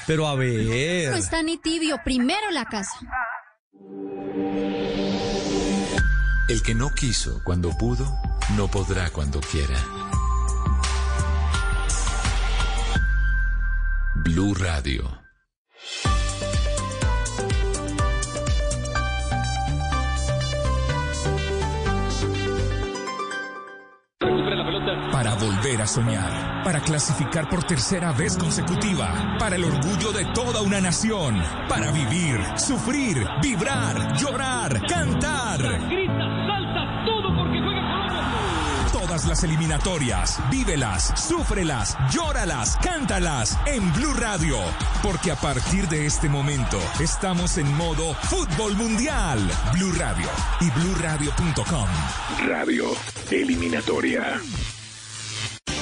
[0.06, 1.10] Pero a ver.
[1.10, 2.98] No está ni tibio, primero la casa.
[6.48, 8.06] El que no quiso cuando pudo,
[8.54, 9.82] no podrá cuando quiera.
[14.16, 15.25] Blue Radio.
[25.12, 30.62] Para volver a soñar, para clasificar por tercera vez consecutiva, para el orgullo de toda
[30.62, 35.95] una nación, para vivir, sufrir, vibrar, llorar, cantar.
[39.36, 44.56] Las eliminatorias, vívelas, súfrelas, llóralas, cántalas en Blue Radio,
[45.02, 49.38] porque a partir de este momento estamos en modo fútbol mundial.
[49.74, 50.26] Blue Radio
[50.62, 51.86] y bluradio.com.
[52.46, 52.86] Radio
[53.30, 54.40] Eliminatoria.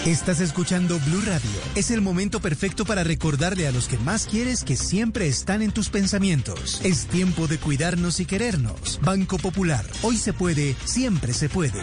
[0.04, 1.60] Estás escuchando Blue Radio.
[1.76, 5.70] Es el momento perfecto para recordarle a los que más quieres que siempre están en
[5.70, 6.80] tus pensamientos.
[6.82, 8.98] Es tiempo de cuidarnos y querernos.
[9.00, 9.86] Banco Popular.
[10.02, 11.82] Hoy se puede, siempre se puede.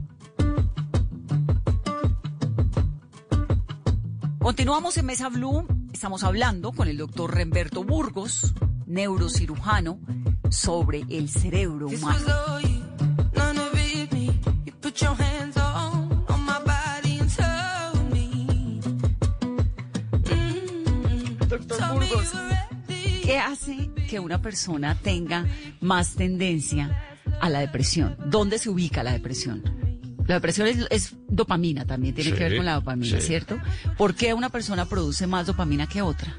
[4.51, 5.65] Continuamos en Mesa Blue.
[5.93, 8.53] Estamos hablando con el doctor Remberto Burgos,
[8.85, 9.97] neurocirujano,
[10.49, 12.19] sobre el cerebro humano.
[21.47, 22.33] Doctor Burgos,
[23.23, 25.45] ¿qué hace que una persona tenga
[25.79, 27.01] más tendencia
[27.39, 28.17] a la depresión?
[28.25, 29.80] ¿Dónde se ubica la depresión?
[30.27, 33.27] La depresión es, es dopamina también, tiene Sí, que ver con la dopamina, sí.
[33.27, 33.57] ¿cierto?
[33.97, 36.35] ¿Por qué una persona produce más dopamina que otra?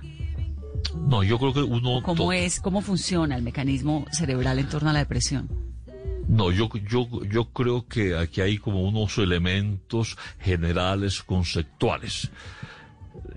[0.96, 2.02] No, yo creo que uno...
[2.02, 5.48] ¿Cómo es, cómo funciona el mecanismo cerebral en torno a la depresión?
[6.28, 12.30] No, yo, yo, yo creo que aquí hay como unos elementos generales conceptuales.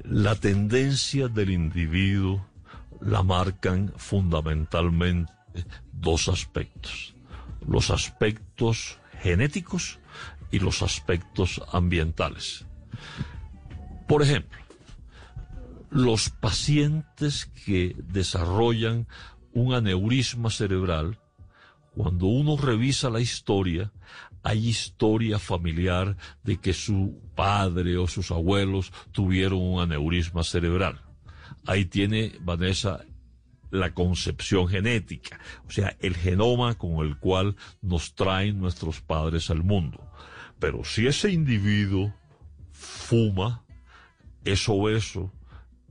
[0.04, 2.46] La tendencia del individuo
[3.02, 5.32] la marcan fundamentalmente
[5.92, 7.16] dos aspectos.
[7.68, 10.00] Los aspectos genéticos
[10.56, 12.66] y los aspectos ambientales.
[14.08, 14.58] Por ejemplo,
[15.90, 19.06] los pacientes que desarrollan
[19.52, 21.20] un aneurisma cerebral,
[21.94, 23.92] cuando uno revisa la historia,
[24.44, 26.16] hay historia familiar
[26.46, 31.02] de que su padre o sus abuelos tuvieron un aneurisma cerebral.
[31.66, 33.04] Ahí tiene Vanessa
[33.72, 35.38] la concepción genética,
[35.68, 40.00] o sea, el genoma con el cual nos traen nuestros padres al mundo.
[40.60, 42.14] Pero si ese individuo
[42.72, 43.64] fuma,
[44.44, 45.32] es obeso,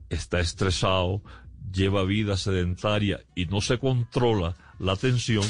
[0.09, 1.21] está estresado,
[1.71, 5.45] lleva vida sedentaria y no se controla la atención,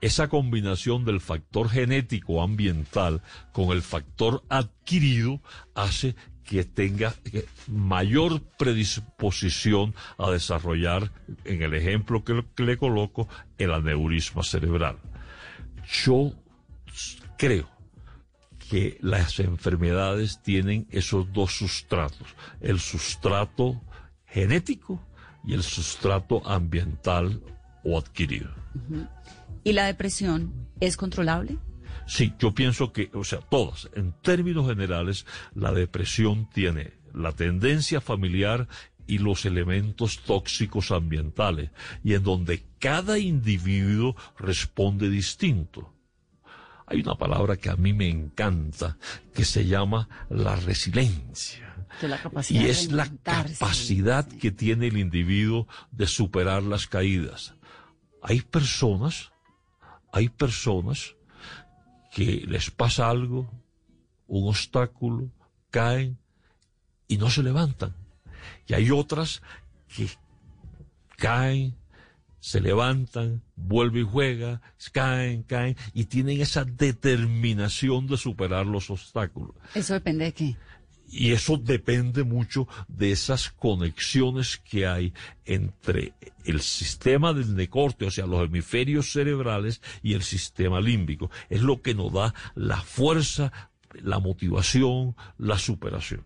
[0.00, 5.42] esa combinación del factor genético ambiental con el factor adquirido
[5.74, 7.14] hace que tenga
[7.68, 11.12] mayor predisposición a desarrollar,
[11.44, 14.96] en el ejemplo que le coloco, el aneurisma cerebral.
[16.04, 16.32] Yo
[17.38, 17.68] creo
[18.70, 22.28] que las enfermedades tienen esos dos sustratos,
[22.60, 23.82] el sustrato
[24.26, 25.04] genético
[25.44, 27.42] y el sustrato ambiental
[27.82, 28.50] o adquirido.
[29.64, 31.58] ¿Y la depresión es controlable?
[32.06, 38.00] Sí, yo pienso que, o sea, todas, en términos generales, la depresión tiene la tendencia
[38.00, 38.68] familiar
[39.08, 41.70] y los elementos tóxicos ambientales,
[42.04, 45.92] y en donde cada individuo responde distinto.
[46.90, 48.98] Hay una palabra que a mí me encanta,
[49.32, 51.86] que se llama la resiliencia.
[52.02, 57.54] La Y es la capacidad que tiene el individuo de superar las caídas.
[58.22, 59.30] Hay personas,
[60.12, 61.14] hay personas
[62.10, 63.48] que les pasa algo,
[64.26, 65.30] un obstáculo,
[65.70, 66.18] caen
[67.06, 67.94] y no se levantan.
[68.66, 69.42] Y hay otras
[69.86, 70.08] que
[71.16, 71.76] caen,
[72.40, 74.60] se levantan, vuelve y juega,
[74.92, 79.54] caen, caen y tienen esa determinación de superar los obstáculos.
[79.74, 80.56] ¿Eso depende de qué?
[81.12, 85.12] Y eso depende mucho de esas conexiones que hay
[85.44, 91.28] entre el sistema del necorte, o sea, los hemisferios cerebrales y el sistema límbico.
[91.48, 93.52] Es lo que nos da la fuerza,
[93.94, 96.24] la motivación, la superación.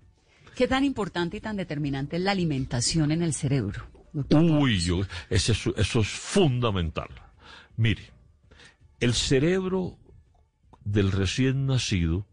[0.54, 3.93] ¿Qué tan importante y tan determinante es la alimentación en el cerebro?
[4.30, 7.08] Uy, yo, eso es fundamental.
[7.76, 8.12] Mire,
[9.00, 9.98] el cerebro
[10.84, 12.26] del recién nacido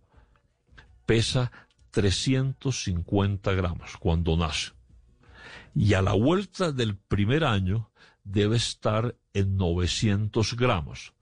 [1.06, 1.52] pesa
[1.92, 4.72] 350 gramos cuando nace.
[5.74, 7.92] Y a la vuelta del primer año
[8.24, 11.14] debe estar en 900 gramos.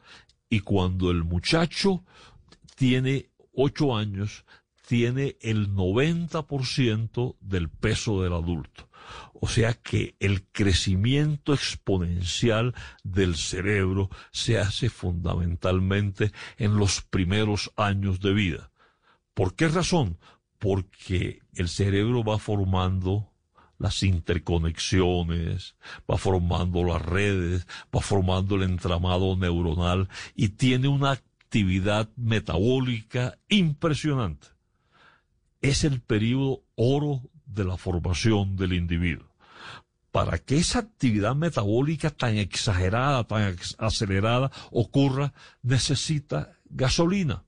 [0.49, 2.03] Y cuando el muchacho
[2.75, 4.45] tiene 8 años,
[4.87, 8.88] tiene el 90% del peso del adulto.
[9.41, 18.19] O sea que el crecimiento exponencial del cerebro se hace fundamentalmente en los primeros años
[18.19, 18.71] de vida.
[19.33, 20.17] ¿Por qué razón?
[20.57, 23.31] Porque el cerebro va formando
[23.77, 25.77] las interconexiones,
[26.09, 34.47] va formando las redes, va formando el entramado neuronal y tiene una actividad metabólica impresionante.
[35.61, 39.28] Es el periodo oro de la formación del individuo.
[40.11, 47.43] Para que esa actividad metabólica tan exagerada, tan acelerada ocurra, necesita gasolina.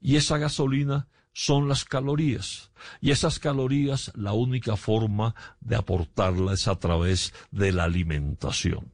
[0.00, 2.70] Y esa gasolina son las calorías.
[3.00, 8.90] Y esas calorías, la única forma de aportarlas es a través de la alimentación.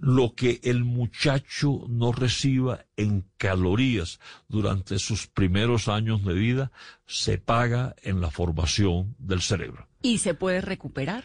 [0.00, 6.70] lo que el muchacho no reciba en calorías durante sus primeros años de vida
[7.06, 9.88] se paga en la formación del cerebro.
[10.02, 11.24] ¿Y se puede recuperar?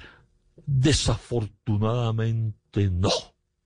[0.65, 3.09] Desafortunadamente no.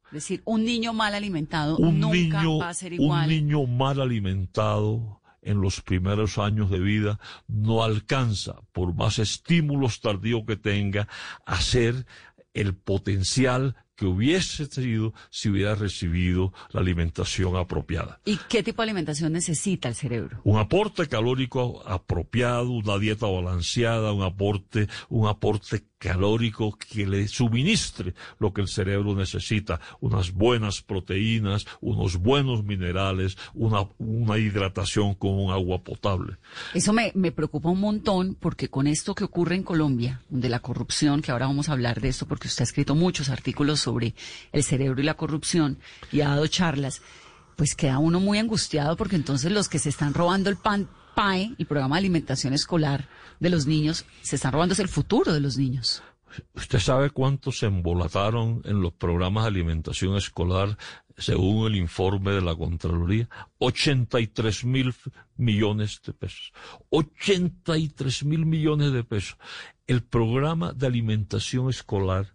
[0.08, 3.30] Es decir, un niño mal alimentado Un nunca niño, va a ser un igual.
[3.30, 10.44] niño mal alimentado en los primeros años de vida no alcanza, por más estímulos tardíos
[10.48, 11.08] que tenga,
[11.46, 12.06] a ser
[12.54, 18.22] el potencial que hubiese tenido si hubiera recibido la alimentación apropiada.
[18.26, 20.40] ¿Y qué tipo de alimentación necesita el cerebro?
[20.44, 28.14] Un aporte calórico apropiado, una dieta balanceada, un aporte, un aporte calórico que le suministre
[28.40, 35.32] lo que el cerebro necesita, unas buenas proteínas, unos buenos minerales, una, una hidratación con
[35.32, 36.38] un agua potable.
[36.76, 40.60] Eso me, me preocupa un montón porque con esto que ocurre en Colombia, de la
[40.60, 44.16] corrupción, que ahora vamos a hablar de esto porque usted ha escrito muchos artículos sobre
[44.52, 45.80] el cerebro y la corrupción
[46.12, 47.02] y ha dado charlas,
[47.56, 51.56] pues queda uno muy angustiado porque entonces los que se están robando el pan PAE,
[51.58, 53.08] el programa de alimentación escolar
[53.40, 56.04] de los niños, se están robando el futuro de los niños.
[56.54, 60.78] ¿Usted sabe cuántos se embolataron en los programas de alimentación escolar
[61.18, 63.30] según el informe de la Contraloría?
[63.60, 64.94] 83 mil
[65.38, 66.52] millones de pesos.
[66.90, 69.38] 83 mil millones de pesos.
[69.88, 72.34] El programa de alimentación escolar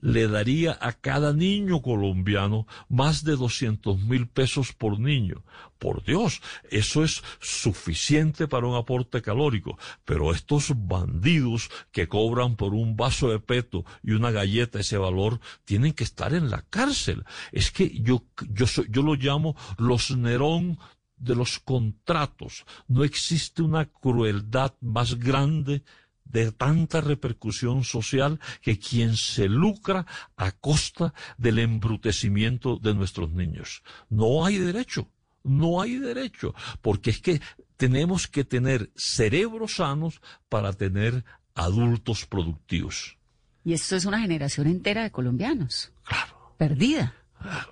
[0.00, 5.44] le daría a cada niño colombiano más de 200 mil pesos por niño.
[5.78, 9.78] Por Dios, eso es suficiente para un aporte calórico.
[10.04, 15.38] Pero estos bandidos que cobran por un vaso de peto y una galleta ese valor,
[15.64, 17.24] tienen que estar en la cárcel.
[17.52, 20.78] Es que yo, yo, yo lo llamo los Nerón
[21.16, 22.64] de los contratos.
[22.88, 25.84] No existe una crueldad más grande
[26.32, 30.06] de tanta repercusión social que quien se lucra
[30.36, 33.82] a costa del embrutecimiento de nuestros niños.
[34.08, 35.08] No hay derecho,
[35.44, 37.40] no hay derecho, porque es que
[37.76, 41.24] tenemos que tener cerebros sanos para tener
[41.54, 43.18] adultos productivos.
[43.64, 45.92] Y esto es una generación entera de colombianos.
[46.04, 46.54] Claro.
[46.58, 47.14] Perdida.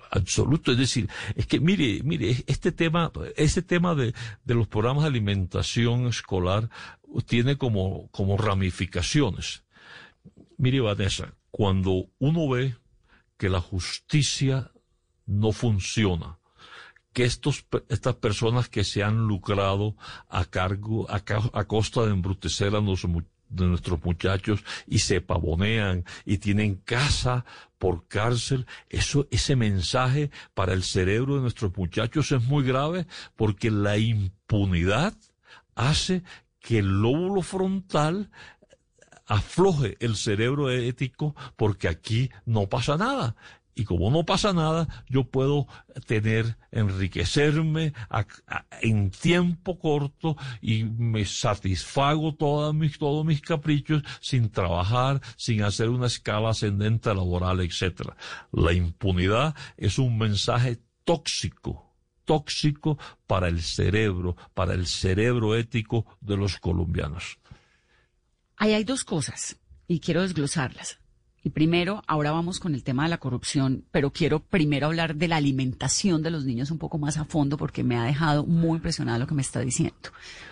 [0.09, 0.71] Absoluto.
[0.71, 4.13] Es decir, es que mire, mire, este tema, este tema de,
[4.43, 6.69] de los programas de alimentación escolar
[7.25, 9.63] tiene como, como ramificaciones.
[10.57, 12.75] Mire, Vanessa, cuando uno ve
[13.37, 14.71] que la justicia
[15.25, 16.37] no funciona,
[17.13, 19.95] que estos, estas personas que se han lucrado
[20.29, 21.21] a cargo, a,
[21.53, 23.05] a costa de embrutecer a los
[23.51, 27.45] de nuestros muchachos y se pavonean y tienen casa
[27.77, 33.71] por cárcel, eso, ese mensaje para el cerebro de nuestros muchachos es muy grave porque
[33.71, 35.13] la impunidad
[35.75, 36.23] hace
[36.59, 38.29] que el lóbulo frontal
[39.25, 43.35] afloje el cerebro ético porque aquí no pasa nada.
[43.73, 45.67] Y como no pasa nada, yo puedo
[46.05, 47.93] tener, enriquecerme
[48.81, 55.89] en tiempo corto y me satisfago todas mis, todos mis caprichos sin trabajar, sin hacer
[55.89, 58.15] una escala ascendente laboral, etcétera.
[58.51, 61.95] La impunidad es un mensaje tóxico,
[62.25, 67.39] tóxico para el cerebro, para el cerebro ético de los colombianos.
[68.57, 69.57] Ahí hay dos cosas
[69.87, 71.00] y quiero desglosarlas.
[71.43, 75.27] Y primero, ahora vamos con el tema de la corrupción, pero quiero primero hablar de
[75.27, 78.75] la alimentación de los niños un poco más a fondo porque me ha dejado muy
[78.77, 79.95] impresionada lo que me está diciendo.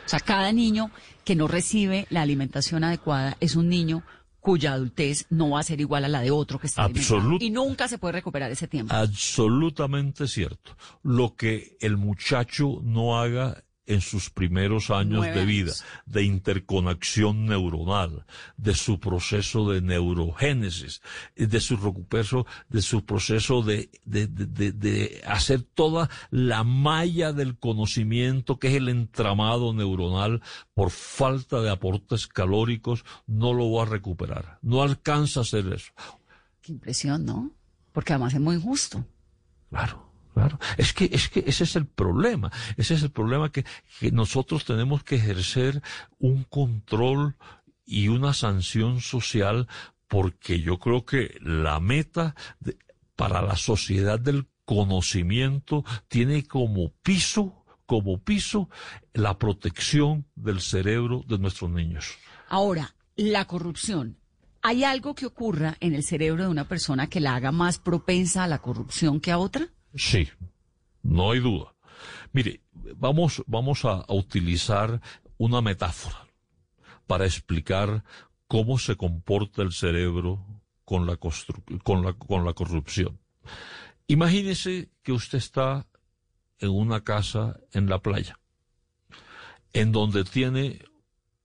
[0.06, 0.90] O sea, cada niño
[1.24, 4.02] que no recibe la alimentación adecuada es un niño
[4.40, 6.88] cuya adultez no va a ser igual a la de otro que está.
[6.88, 8.96] Absolut- Y nunca se puede recuperar ese tiempo.
[8.96, 10.76] Absolutamente cierto.
[11.04, 15.84] Lo que el muchacho no haga en sus primeros años Nueve de vida, años.
[16.06, 18.26] de interconexión neuronal,
[18.56, 21.02] de su proceso de neurogénesis,
[21.36, 26.64] eh, de su recupero, de su proceso de, de, de- de- de hacer toda la
[26.64, 30.42] malla del conocimiento que es el entramado neuronal
[30.74, 34.60] por falta de aportes calóricos, no lo va a recuperar.
[34.62, 35.92] No alcanza a hacer eso.
[36.62, 37.52] Qué impresión, ¿no?
[37.92, 39.04] Porque además es muy injusto.
[39.70, 40.09] Claro.
[40.40, 43.66] Claro, es que, es que ese es el problema, ese es el problema que,
[44.14, 45.82] nosotros tenemos que ejercer
[46.18, 47.36] un control
[47.86, 49.68] y una sanción social
[50.08, 52.36] porque yo creo que la meta
[53.18, 58.70] para la sociedad del conocimiento tiene como piso, como piso,
[59.14, 62.18] la protección del cerebro de nuestros niños.
[62.48, 64.16] Ahora, la corrupción.
[64.62, 68.46] ¿Hay algo que ocurra en el cerebro de una persona que la haga más propensa
[68.46, 69.70] a la corrupción que a otra?
[69.96, 70.30] Sí,
[71.04, 71.74] no hay duda.
[72.32, 72.62] Mire,
[72.96, 75.02] vamos, vamos a, utilizar
[75.38, 76.28] una metáfora
[77.08, 78.04] para explicar
[78.48, 80.46] cómo se comporta el cerebro
[80.86, 83.20] con la, con la, con la corrupción.
[84.08, 85.88] Imagínese que usted está
[86.60, 88.40] en una casa en la playa,
[89.74, 90.80] en donde tiene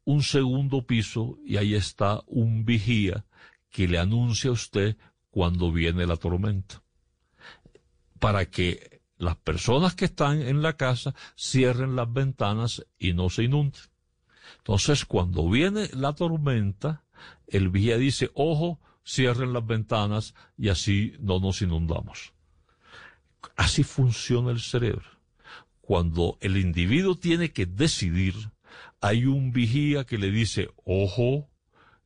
[0.05, 3.25] un segundo piso y ahí está un vigía
[3.71, 4.97] que le anuncia a usted
[5.31, 6.83] cuando viene la tormenta,
[8.25, 13.43] para que las personas que están en la casa cierren las ventanas y no se
[13.43, 13.83] inunden.
[14.57, 17.05] Entonces, cuando viene la tormenta,
[17.47, 22.33] el vigía dice, ojo, cierren las ventanas y así no nos inundamos.
[23.57, 25.05] Así funciona el cerebro.
[25.83, 28.53] Cuando el individuo tiene que decidir,
[29.03, 31.51] hay un vigía que le dice, ojo,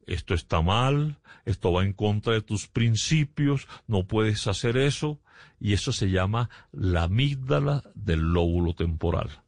[0.04, 5.20] esto está mal, esto va en contra de tus principios, no puedes hacer eso,
[5.60, 9.42] y eso se llama la amígdala del lóbulo temporal.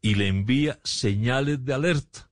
[0.00, 2.30] Y le envía señales de alerta,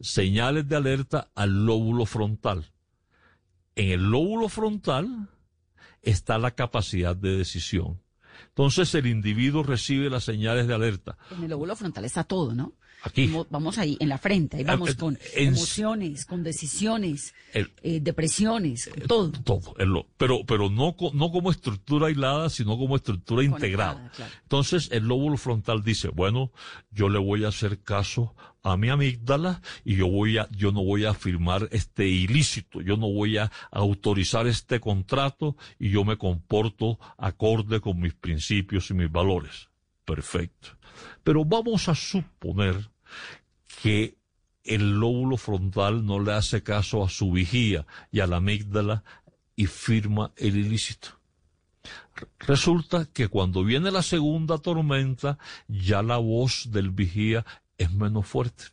[0.00, 2.70] señales de alerta al lóbulo frontal.
[3.76, 5.28] En el lóbulo frontal
[6.02, 8.00] está la capacidad de decisión.
[8.48, 11.16] Entonces el individuo recibe las señales de alerta.
[11.30, 12.74] En el lóbulo frontal está todo, ¿no?
[13.06, 13.26] Aquí.
[13.26, 17.70] Vamos, vamos ahí, en la frente, ahí vamos Eh, con en- emociones, con decisiones, El-
[17.82, 19.30] eh, depresiones, con todo.
[19.44, 24.10] Todo, el lo- pero, pero no, no como estructura aislada, sino como estructura integrada.
[24.16, 24.32] claro.
[24.42, 26.50] Entonces el lóbulo frontal dice, bueno,
[26.90, 30.82] yo le voy a hacer caso a mi amígdala y yo voy a, yo no
[30.82, 36.16] voy a firmar este ilícito, yo no voy a autorizar este contrato y yo me
[36.16, 39.68] comporto acorde con mis principios y mis valores.
[40.06, 40.68] Perfecto.
[41.22, 42.90] Pero vamos a suponer
[43.82, 44.16] que
[44.64, 49.04] el lóbulo frontal no le hace caso a su vigía y a la amígdala
[49.56, 51.08] y firma el ilícito.
[52.16, 55.38] Re- Resulta que cuando viene la segunda tormenta,
[55.68, 57.44] ya la voz del vigía
[57.76, 58.64] es menos fuerte.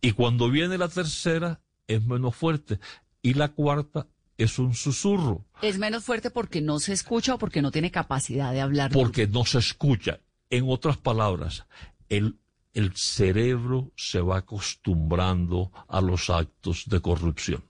[0.00, 2.78] Y cuando viene la tercera, es menos fuerte.
[3.22, 7.62] Y la cuarta es un susurro, Es menos fuerte porque no se escucha o porque
[7.62, 8.90] no tiene capacidad de hablar.
[8.92, 10.20] porque no se escucha.
[10.50, 11.64] En otras palabras,
[12.08, 12.36] el,
[12.74, 17.62] el cerebro se va acostumbrando a los actos de corrupción.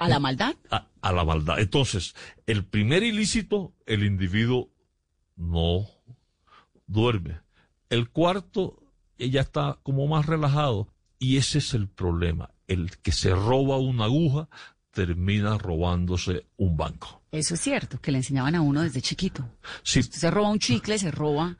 [0.00, 0.54] ¿A la maldad?
[0.70, 1.60] a, a la maldad.
[1.60, 2.14] Entonces,
[2.46, 4.70] el primer ilícito, el individuo
[5.36, 5.86] no
[6.86, 7.40] duerme.
[7.90, 8.82] El cuarto,
[9.18, 10.88] ella está como más relajado.
[11.18, 12.50] Y ese es el problema.
[12.66, 14.48] El que se roba una aguja
[14.92, 17.22] termina robándose un banco.
[17.30, 19.48] Eso es cierto, que le enseñaban a uno desde chiquito.
[19.82, 21.56] Sí, Usted se roba un chicle, se roba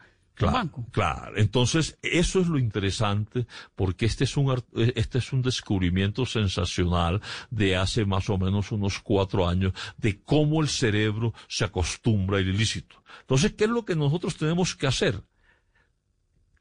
[0.47, 0.87] un Claro, banco.
[0.91, 1.37] claro.
[1.37, 4.63] Entonces, eso es lo interesante, porque este es un,
[4.95, 7.21] este es un descubrimiento sensacional
[7.51, 12.49] de hace más o menos unos cuatro años, de cómo el cerebro se acostumbra al
[12.49, 13.03] ilícito.
[13.21, 15.23] Entonces, ¿qué es lo que nosotros tenemos que hacer?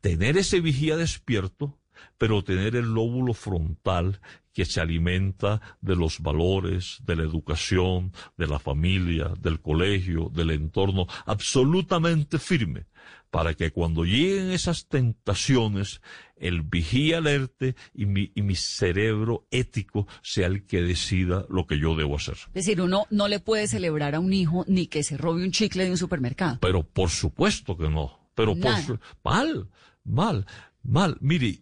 [0.01, 1.79] Tener ese vigía despierto,
[2.17, 4.21] pero tener el lóbulo frontal
[4.57, 10.49] que se alimenta de los valores, de la educación, de la familia, del colegio, del
[10.49, 12.87] entorno, absolutamente firme,
[13.29, 16.01] para que cuando lleguen esas tentaciones,
[16.37, 21.77] el vigía alerte y mi, y mi cerebro ético sea el que decida lo que
[21.77, 22.37] yo debo hacer.
[22.47, 25.51] Es decir, uno no le puede celebrar a un hijo ni que se robe un
[25.51, 26.57] chicle de un supermercado.
[26.61, 28.31] Pero por supuesto que no.
[28.33, 29.69] Pero por su- mal,
[30.03, 30.47] mal,
[30.81, 31.15] mal.
[31.21, 31.59] Mire,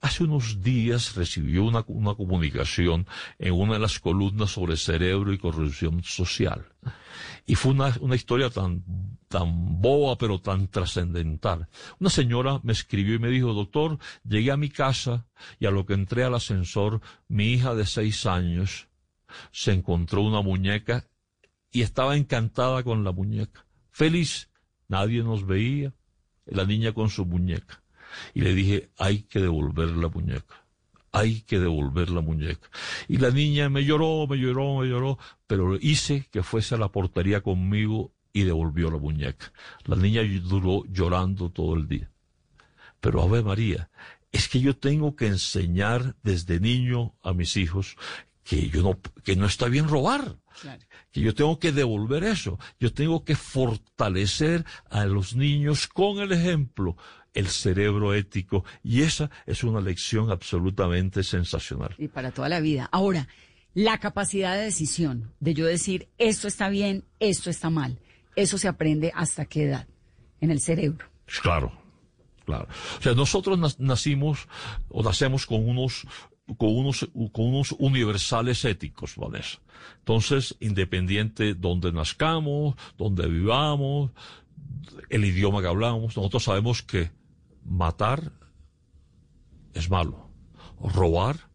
[0.00, 3.06] hace unos días recibió una, una comunicación
[3.38, 6.66] en una de las columnas sobre cerebro y corrupción social.
[7.46, 8.84] Y fue una, una historia tan,
[9.28, 11.68] tan boba, pero tan trascendental.
[11.98, 15.26] Una señora me escribió y me dijo, doctor, llegué a mi casa
[15.58, 18.88] y a lo que entré al ascensor, mi hija de seis años
[19.52, 21.06] se encontró una muñeca
[21.70, 23.66] y estaba encantada con la muñeca.
[23.90, 24.48] Feliz,
[24.88, 25.92] nadie nos veía,
[26.46, 27.82] la niña con su muñeca.
[28.34, 30.64] Y le dije, hay que devolver la muñeca.
[31.12, 32.68] Hay que devolver la muñeca.
[33.08, 36.92] Y la niña me lloró, me lloró, me lloró, pero hice que fuese a la
[36.92, 39.52] portería conmigo y devolvió la muñeca.
[39.84, 42.10] La niña duró llorando todo el día.
[43.00, 43.90] Pero Ave María,
[44.32, 47.96] es que yo tengo que enseñar desde niño a mis hijos
[48.48, 50.38] que yo no, que no está bien robar.
[51.12, 52.58] Que yo tengo que devolver eso.
[52.80, 56.96] Yo tengo que fortalecer a los niños con el ejemplo,
[57.34, 58.64] el cerebro ético.
[58.82, 61.94] Y esa es una lección absolutamente sensacional.
[61.98, 62.88] Y para toda la vida.
[62.92, 63.28] Ahora,
[63.74, 67.98] la capacidad de decisión, de yo decir, esto está bien, esto está mal,
[68.34, 69.86] eso se aprende hasta qué edad
[70.40, 71.06] en el cerebro.
[71.42, 71.72] Claro,
[72.44, 72.66] claro.
[72.98, 74.48] O sea, nosotros nacimos
[74.88, 76.06] o nacemos con unos
[76.56, 79.58] con unos, con unos universales éticos, Vanessa.
[79.98, 84.12] Entonces, independiente donde nazcamos, donde vivamos,
[85.10, 87.10] el idioma que hablamos, nosotros sabemos que
[87.68, 88.32] matar
[89.74, 90.30] es malo,
[90.80, 91.50] robar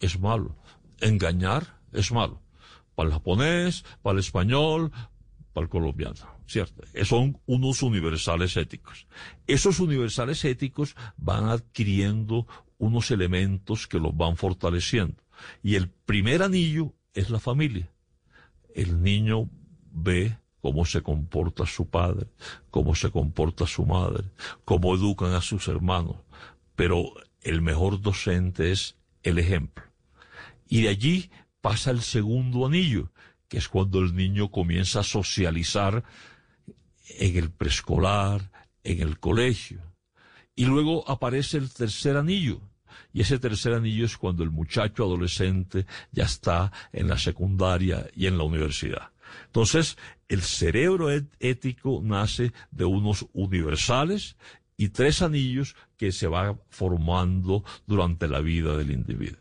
[0.00, 0.56] es malo,
[1.00, 2.42] engañar es malo.
[2.94, 4.92] Para el japonés, para el español,
[5.52, 6.14] para el colombiano,
[6.46, 6.82] ¿cierto?
[7.04, 9.06] Son unos universales éticos.
[9.46, 12.46] Esos universales éticos van adquiriendo
[12.78, 15.22] unos elementos que los van fortaleciendo.
[15.62, 17.90] Y el primer anillo es la familia.
[18.74, 19.48] El niño
[19.90, 22.28] ve cómo se comporta su padre,
[22.70, 24.24] cómo se comporta su madre,
[24.64, 26.16] cómo educan a sus hermanos.
[26.76, 29.84] Pero el mejor docente es el ejemplo.
[30.68, 33.10] Y de allí pasa el segundo anillo,
[33.48, 36.04] que es cuando el niño comienza a socializar
[37.18, 38.50] en el preescolar,
[38.84, 39.82] en el colegio.
[40.54, 42.60] Y luego aparece el tercer anillo.
[43.12, 48.26] Y ese tercer anillo es cuando el muchacho adolescente ya está en la secundaria y
[48.26, 49.10] en la universidad.
[49.46, 49.96] Entonces,
[50.32, 54.36] el cerebro ético nace de unos universales
[54.76, 59.38] y tres anillos que se van formando durante la vida del individuo.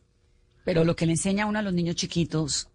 [0.66, 2.70] Pero lo que le enseña a uno a los niños chiquitos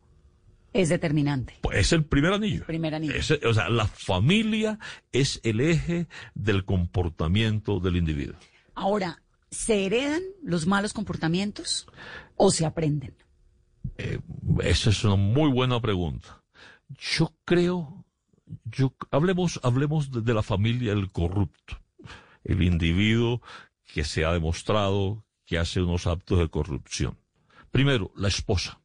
[0.73, 1.55] es determinante.
[1.61, 2.65] Pues es el primer anillo.
[2.67, 3.15] primer anillo.
[3.19, 4.79] o sea, la familia
[5.13, 8.37] es el eje del comportamiento del individuo.
[8.75, 11.87] Ahora, ¿se heredan los malos comportamientos
[12.37, 13.15] o se aprenden?
[13.99, 14.19] Eh,
[14.63, 16.43] esa es una muy buena pregunta.
[16.89, 18.06] Yo creo,
[18.65, 21.81] yo, hablemos, hablemos de, de la familia del corrupto,
[22.45, 23.43] el individuo
[23.85, 27.19] que se ha demostrado que hace unos actos de corrupción.
[27.71, 28.81] Primero, la esposa.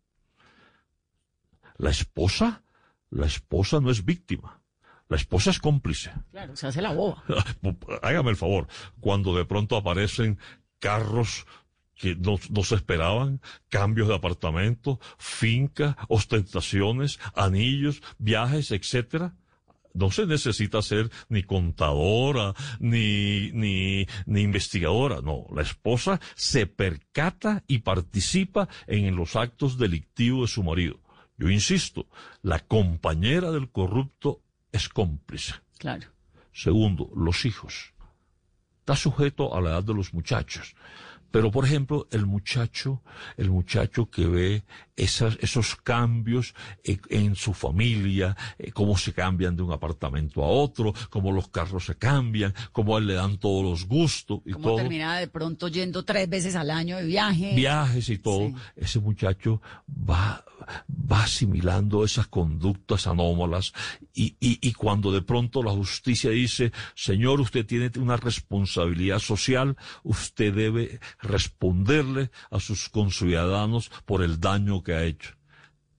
[1.78, 2.64] La esposa,
[3.09, 4.62] la esposa no es víctima.
[5.09, 6.14] La esposa es cómplice.
[6.32, 7.24] Claro, se hace la boba.
[8.01, 8.68] Hágame el favor.
[9.01, 10.39] Cuando de pronto aparecen
[10.80, 11.45] carros
[11.95, 19.36] que no, no, se esperaban, cambios de apartamento, finca, ostentaciones, anillos, viajes, etcétera.
[19.94, 25.22] No se necesita ser ni contadora, ni, ni, ni investigadora.
[25.22, 31.00] No, la esposa se percata y participa en los actos delictivos de su marido.
[31.38, 32.08] Yo insisto,
[32.42, 35.56] la compañera del corrupto es cómplice.
[35.78, 36.08] Claro.
[36.54, 37.94] Segundo, los hijos.
[38.80, 40.76] Está sujeto a la edad de los muchachos.
[41.32, 43.02] Pero, por ejemplo, el muchacho,
[43.38, 44.64] el muchacho que ve
[44.96, 46.54] esas, esos cambios
[46.84, 51.86] en, su familia, eh, cómo se cambian de un apartamento a otro, cómo los carros
[51.86, 54.76] se cambian, cómo a él le dan todos los gustos y cómo todo.
[54.78, 57.56] termina de pronto yendo tres veces al año de viaje.
[57.56, 58.52] Viajes y todo.
[58.76, 60.44] Ese muchacho va,
[60.90, 63.74] va asimilando esas conductas anómalas
[64.14, 69.78] y, y, y cuando de pronto la justicia dice, señor, usted tiene una responsabilidad social,
[70.04, 75.36] usted debe responderle a sus conciudadanos por el daño que ha hecho.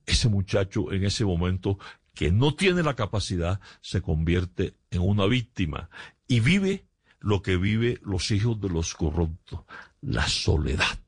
[0.07, 1.79] Ese muchacho en ese momento
[2.14, 5.89] que no tiene la capacidad se convierte en una víctima
[6.27, 6.87] y vive
[7.20, 9.61] lo que vive los hijos de los corruptos,
[10.01, 10.99] la soledad.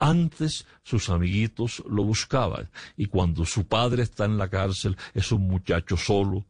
[0.00, 5.48] Antes sus amiguitos lo buscaban y cuando su padre está en la cárcel es un
[5.48, 6.46] muchacho solo,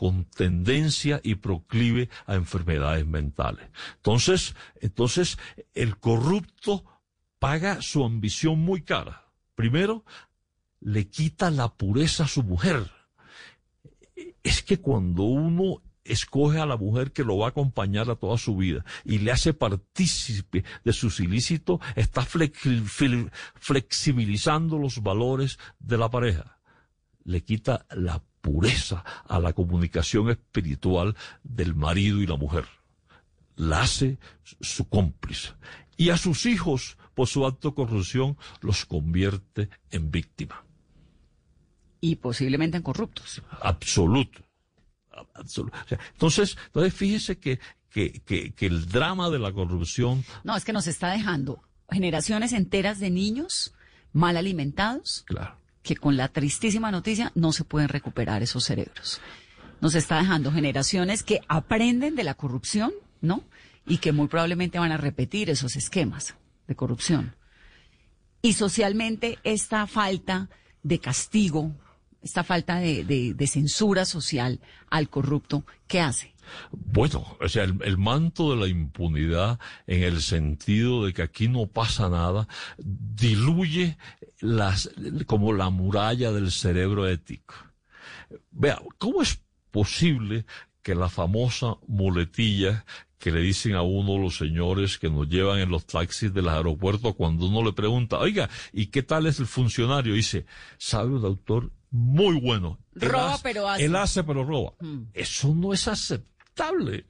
[0.00, 3.68] con tendencia y proclive a enfermedades mentales.
[3.96, 5.36] Entonces, entonces
[5.74, 6.86] el corrupto
[7.38, 9.26] paga su ambición muy cara.
[9.54, 10.06] Primero,
[10.80, 12.90] le quita la pureza a su mujer.
[14.42, 18.38] Es que cuando uno escoge a la mujer que lo va a acompañar a toda
[18.38, 26.08] su vida y le hace partícipe de sus ilícitos, está flexibilizando los valores de la
[26.08, 26.58] pareja.
[27.22, 32.66] Le quita la pureza a la comunicación espiritual del marido y la mujer.
[33.56, 34.18] La hace
[34.60, 35.52] su cómplice.
[35.96, 40.64] Y a sus hijos, por su acto de corrupción, los convierte en víctima.
[42.00, 43.42] Y posiblemente en corruptos.
[43.60, 44.42] Absoluto.
[45.34, 45.76] Absoluto.
[46.14, 47.60] entonces, entonces, fíjese que,
[47.90, 50.24] que, que, que el drama de la corrupción...
[50.44, 53.74] No, es que nos está dejando generaciones enteras de niños
[54.12, 55.24] mal alimentados.
[55.26, 59.20] Claro que con la tristísima noticia no se pueden recuperar esos cerebros.
[59.80, 63.44] Nos está dejando generaciones que aprenden de la corrupción, ¿no?
[63.86, 66.34] Y que muy probablemente van a repetir esos esquemas
[66.68, 67.34] de corrupción.
[68.42, 70.48] Y socialmente esta falta
[70.82, 71.72] de castigo,
[72.22, 76.34] esta falta de, censura social al corrupto, ¿qué hace?
[76.72, 81.66] Bueno, o sea, el, manto de la impunidad en el sentido de que aquí no
[81.66, 83.98] pasa nada, diluye
[84.40, 84.90] las,
[85.26, 87.54] como la muralla del cerebro ético.
[88.50, 90.46] Vea, ¿cómo es posible
[90.82, 92.84] que la famosa muletilla
[93.18, 96.52] que le dicen a uno los señores que nos llevan en los taxis de los
[96.52, 100.14] aeropuertos cuando uno le pregunta, oiga, ¿y qué tal es el funcionario?
[100.14, 100.46] dice,
[100.78, 101.70] ¿sabe, doctor?
[101.90, 102.78] Muy bueno.
[102.94, 103.84] Roba, pero hace.
[103.84, 104.72] Él hace, pero roba.
[104.80, 105.02] Hmm.
[105.12, 107.06] Eso no es aceptable.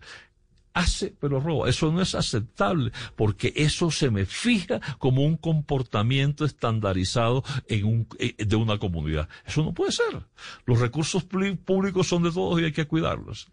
[0.75, 1.69] Hace, pero roba.
[1.69, 8.07] Eso no es aceptable, porque eso se me fija como un comportamiento estandarizado en un,
[8.19, 9.29] eh, de una comunidad.
[9.47, 10.25] Eso no puede ser.
[10.67, 13.49] Los recursos públi- públicos son de todos y hay que cuidarlos.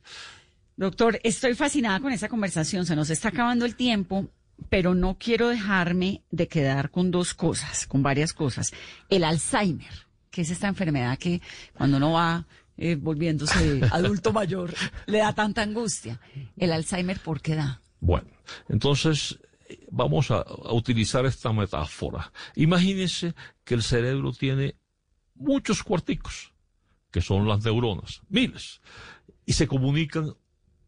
[0.75, 2.85] Doctor, estoy fascinada con esa conversación.
[2.85, 4.27] Se nos está acabando el tiempo,
[4.69, 8.71] pero no quiero dejarme de quedar con dos cosas, con varias cosas.
[9.09, 11.41] El Alzheimer, que es esta enfermedad que
[11.73, 12.45] cuando uno va
[12.77, 14.73] eh, volviéndose adulto mayor
[15.07, 16.19] le da tanta angustia.
[16.55, 17.81] El Alzheimer, ¿por qué da?
[17.99, 18.27] Bueno,
[18.69, 19.39] entonces
[19.91, 22.31] vamos a, a utilizar esta metáfora.
[22.55, 24.75] Imagínense que el cerebro tiene
[25.35, 26.53] muchos cuarticos,
[27.11, 28.81] que son las neuronas, miles,
[29.45, 30.33] y se comunican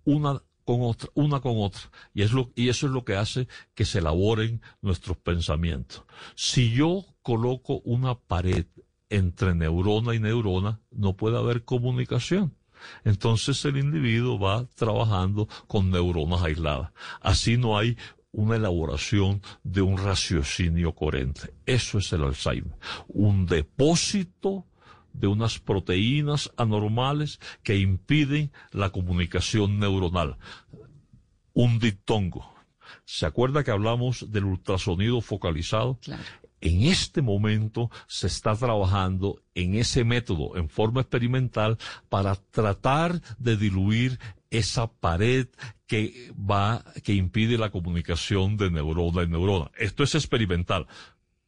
[0.03, 1.81] una con otra, una con otra.
[2.13, 6.03] Y, es lo, y eso es lo que hace que se elaboren nuestros pensamientos.
[6.35, 8.67] Si yo coloco una pared
[9.09, 12.55] entre neurona y neurona, no puede haber comunicación.
[13.03, 16.91] Entonces el individuo va trabajando con neuronas aisladas.
[17.21, 17.97] Así no hay
[18.31, 21.53] una elaboración de un raciocinio coherente.
[21.65, 22.77] Eso es el Alzheimer.
[23.07, 24.65] Un depósito
[25.13, 30.37] de unas proteínas anormales que impiden la comunicación neuronal.
[31.53, 32.53] Un diptongo.
[33.05, 35.99] ¿Se acuerda que hablamos del ultrasonido focalizado?
[36.61, 41.77] En este momento se está trabajando en ese método en forma experimental
[42.09, 45.47] para tratar de diluir esa pared
[45.87, 49.71] que va, que impide la comunicación de neurona y neurona.
[49.77, 50.87] Esto es experimental.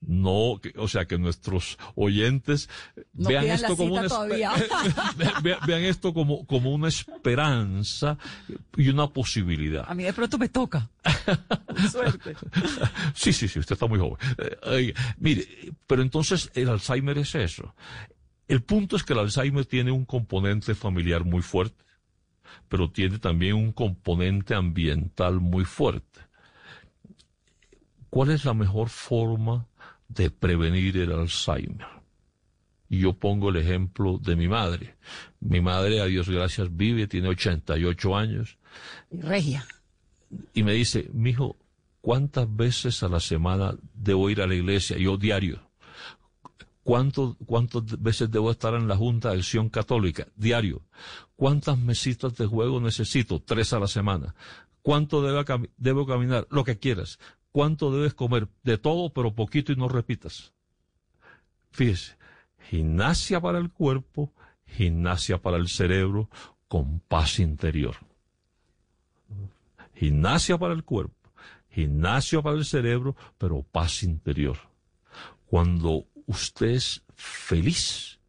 [0.01, 2.69] No, que- o sea, que nuestros oyentes
[3.13, 4.07] No vean esto como una,
[5.43, 8.17] vean, vean esto como, como una esperanza
[8.75, 9.85] y una posibilidad.
[9.87, 10.89] A mí de pronto me toca.
[11.91, 12.35] Suerte.
[13.13, 14.17] Sí, sí, sí, usted está muy joven.
[14.65, 15.47] Eh, mire,
[15.85, 17.75] pero entonces el Alzheimer es eso.
[18.47, 21.85] El punto es que el Alzheimer tiene un componente familiar muy fuerte,
[22.67, 26.21] pero tiene también un componente ambiental muy fuerte.
[28.09, 29.67] ¿Cuál es la mejor forma
[30.13, 31.87] de prevenir el Alzheimer?
[32.89, 34.95] Y yo pongo el ejemplo de mi madre.
[35.39, 38.57] Mi madre, a Dios gracias, vive, tiene 88 años
[39.09, 39.65] Y regia.
[40.53, 41.55] y me dice, mijo,
[42.01, 44.97] ¿cuántas veces a la semana debo ir a la iglesia?
[44.97, 45.61] Yo diario.
[46.83, 50.27] ¿Cuánto, ¿Cuántas veces debo estar en la Junta de Acción Católica?
[50.35, 50.81] Diario.
[51.35, 53.39] ¿Cuántas mesitas de juego necesito?
[53.39, 54.35] Tres a la semana.
[54.81, 55.43] ¿Cuánto debo,
[55.77, 56.47] debo caminar?
[56.49, 57.19] Lo que quieras.
[57.51, 58.47] ¿Cuánto debes comer?
[58.63, 60.53] De todo, pero poquito y no repitas.
[61.71, 62.17] Fíjese,
[62.69, 64.33] gimnasia para el cuerpo,
[64.65, 66.29] gimnasia para el cerebro,
[66.67, 67.95] con paz interior.
[69.95, 71.31] Gimnasia para el cuerpo,
[71.69, 74.57] gimnasia para el cerebro, pero paz interior.
[75.45, 78.19] Cuando usted es feliz,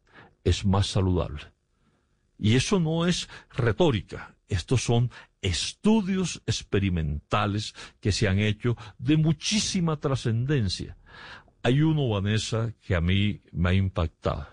[0.43, 1.41] es más saludable.
[2.37, 5.09] Y eso no es retórica, estos son
[5.43, 10.97] estudios experimentales que se han hecho de muchísima trascendencia.
[11.61, 14.47] Hay uno, Vanessa, que a mí me ha impactado.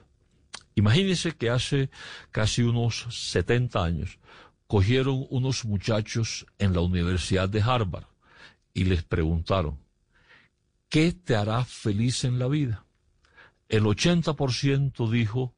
[0.75, 1.91] Imagínense que hace
[2.31, 4.19] casi unos 70 años
[4.67, 8.07] cogieron unos muchachos en la Universidad de Harvard
[8.73, 9.79] y les preguntaron,
[10.89, 12.85] ¿qué te hará feliz en la vida?
[13.69, 15.55] El 80% dijo,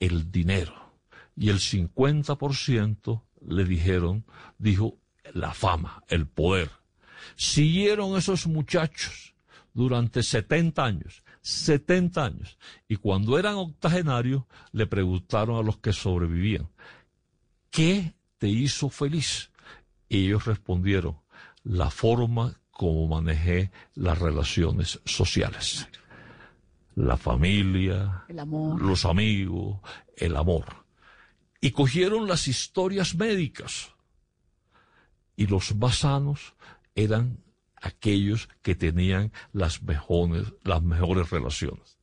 [0.00, 0.74] el dinero.
[1.36, 4.24] Y el 50% le dijeron,
[4.58, 4.98] dijo,
[5.34, 6.70] la fama, el poder.
[7.36, 9.34] Siguieron esos muchachos
[9.74, 12.58] durante 70 años, 70 años.
[12.88, 16.68] Y cuando eran octogenarios, le preguntaron a los que sobrevivían,
[17.70, 19.50] ¿qué te hizo feliz?
[20.08, 21.18] Y ellos respondieron,
[21.64, 25.86] la forma como manejé las relaciones sociales.
[26.94, 28.80] La familia, El amor.
[28.80, 29.78] los amigos,
[30.16, 30.64] el amor.
[31.60, 33.92] Y cogieron las historias médicas.
[35.36, 36.54] Y los más sanos
[36.94, 37.38] eran
[37.76, 41.98] aquellos que tenían las mejores, las mejores relaciones.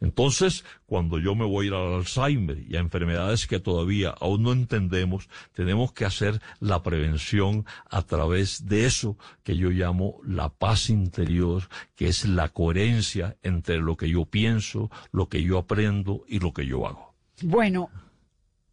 [0.00, 4.42] Entonces, cuando yo me voy a ir al Alzheimer y a enfermedades que todavía aún
[4.42, 10.50] no entendemos, tenemos que hacer la prevención a través de eso que yo llamo la
[10.50, 16.24] paz interior, que es la coherencia entre lo que yo pienso, lo que yo aprendo
[16.28, 17.14] y lo que yo hago.
[17.42, 17.90] Bueno,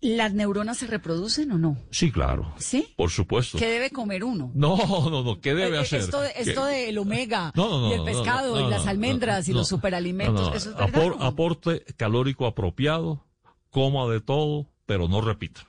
[0.01, 1.77] ¿las neuronas se reproducen o no?
[1.91, 2.53] Sí, claro.
[2.57, 2.93] ¿Sí?
[2.95, 3.57] Por supuesto.
[3.57, 4.51] ¿Qué debe comer uno?
[4.55, 4.77] No,
[5.09, 5.39] no, no.
[5.41, 5.99] ¿Qué debe Eh, eh, hacer?
[6.01, 9.67] Esto, esto del omega No, no, no, y el pescado y las almendras y los
[9.67, 10.55] superalimentos.
[10.55, 10.93] ¿eso es verdad?
[11.01, 13.25] Apor- aporte calórico apropiado,
[13.69, 15.67] coma de todo, pero no repita.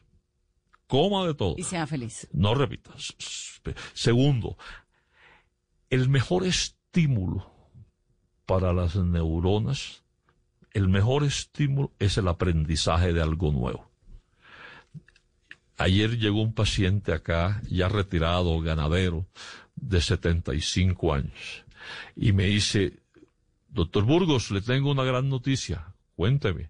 [0.87, 1.55] Coma de todo.
[1.57, 2.27] Y sea feliz.
[2.33, 2.91] No repita.
[3.95, 4.57] Segundo,
[5.91, 7.51] el mejor estímulo
[8.47, 10.03] para las neuronas,
[10.73, 13.90] el mejor estímulo es el aprendizaje de algo nuevo.
[15.81, 19.27] Ayer llegó un paciente acá, ya retirado, ganadero,
[19.77, 21.65] de 75 años,
[22.15, 22.99] y me dice,
[23.71, 26.69] doctor Burgos, le tengo una gran noticia, cuénteme,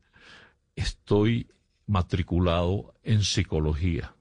[0.77, 1.49] estoy
[1.89, 4.15] matriculado en psicología.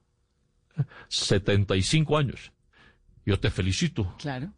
[1.06, 2.50] 75 años.
[3.24, 4.16] Yo te felicito.
[4.18, 4.52] Claro.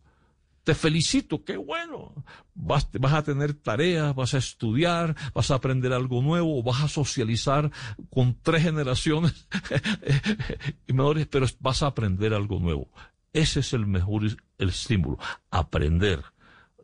[0.64, 2.14] Te felicito, qué bueno.
[2.54, 6.88] Vas, vas, a tener tareas, vas a estudiar, vas a aprender algo nuevo, vas a
[6.88, 7.70] socializar
[8.10, 9.48] con tres generaciones
[10.86, 12.88] y menores, pero vas a aprender algo nuevo.
[13.32, 14.22] Ese es el mejor
[14.58, 15.18] el estímulo,
[15.50, 16.22] aprender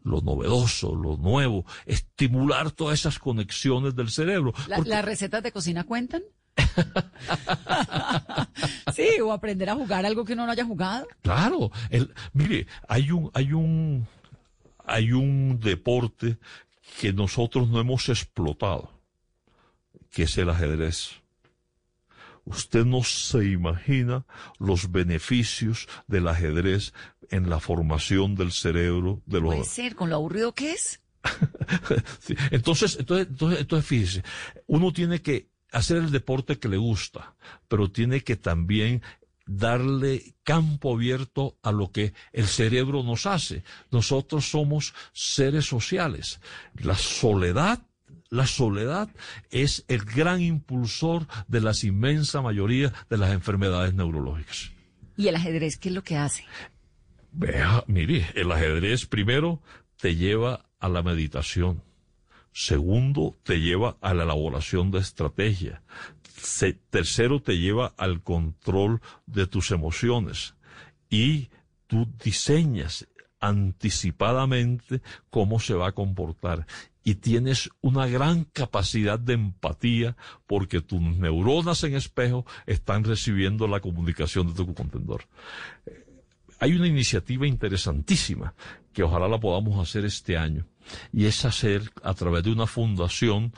[0.02, 4.54] lo novedoso, lo nuevo, estimular todas esas conexiones del cerebro.
[4.66, 6.22] ¿La, Porque- ¿Las recetas de cocina cuentan?
[8.94, 11.06] sí, o aprender a jugar algo que uno no haya jugado.
[11.22, 14.06] Claro, el, mire, hay un, hay un,
[14.84, 16.38] hay un deporte
[17.00, 18.92] que nosotros no hemos explotado,
[20.10, 21.10] que es el ajedrez.
[22.44, 24.24] Usted no se imagina
[24.58, 26.94] los beneficios del ajedrez
[27.30, 31.02] en la formación del cerebro de los Puede ser, con lo aburrido que es.
[32.20, 34.24] Sí, Entonces, entonces, entonces, entonces, fíjese,
[34.66, 37.34] uno tiene que hacer el deporte que le gusta,
[37.68, 39.02] pero tiene que también
[39.48, 43.64] darle campo abierto a lo que el cerebro nos hace.
[43.90, 46.40] Nosotros somos seres sociales.
[46.74, 47.80] La soledad,
[48.28, 49.08] la soledad
[49.50, 54.70] es el gran impulsor de la inmensa mayoría de las enfermedades neurológicas.
[55.16, 56.44] ¿Y el ajedrez qué es lo que hace?
[57.32, 59.62] Vea, mire, el ajedrez primero
[59.96, 61.82] te lleva a la meditación.
[62.60, 65.80] Segundo, te lleva a la elaboración de estrategia.
[66.90, 70.56] Tercero, te lleva al control de tus emociones.
[71.08, 71.50] Y
[71.86, 73.06] tú diseñas
[73.38, 76.66] anticipadamente cómo se va a comportar.
[77.04, 80.16] Y tienes una gran capacidad de empatía
[80.48, 85.28] porque tus neuronas en espejo están recibiendo la comunicación de tu contendor
[86.60, 88.54] hay una iniciativa interesantísima
[88.92, 90.66] que ojalá la podamos hacer este año
[91.12, 93.52] y es hacer a través de una fundación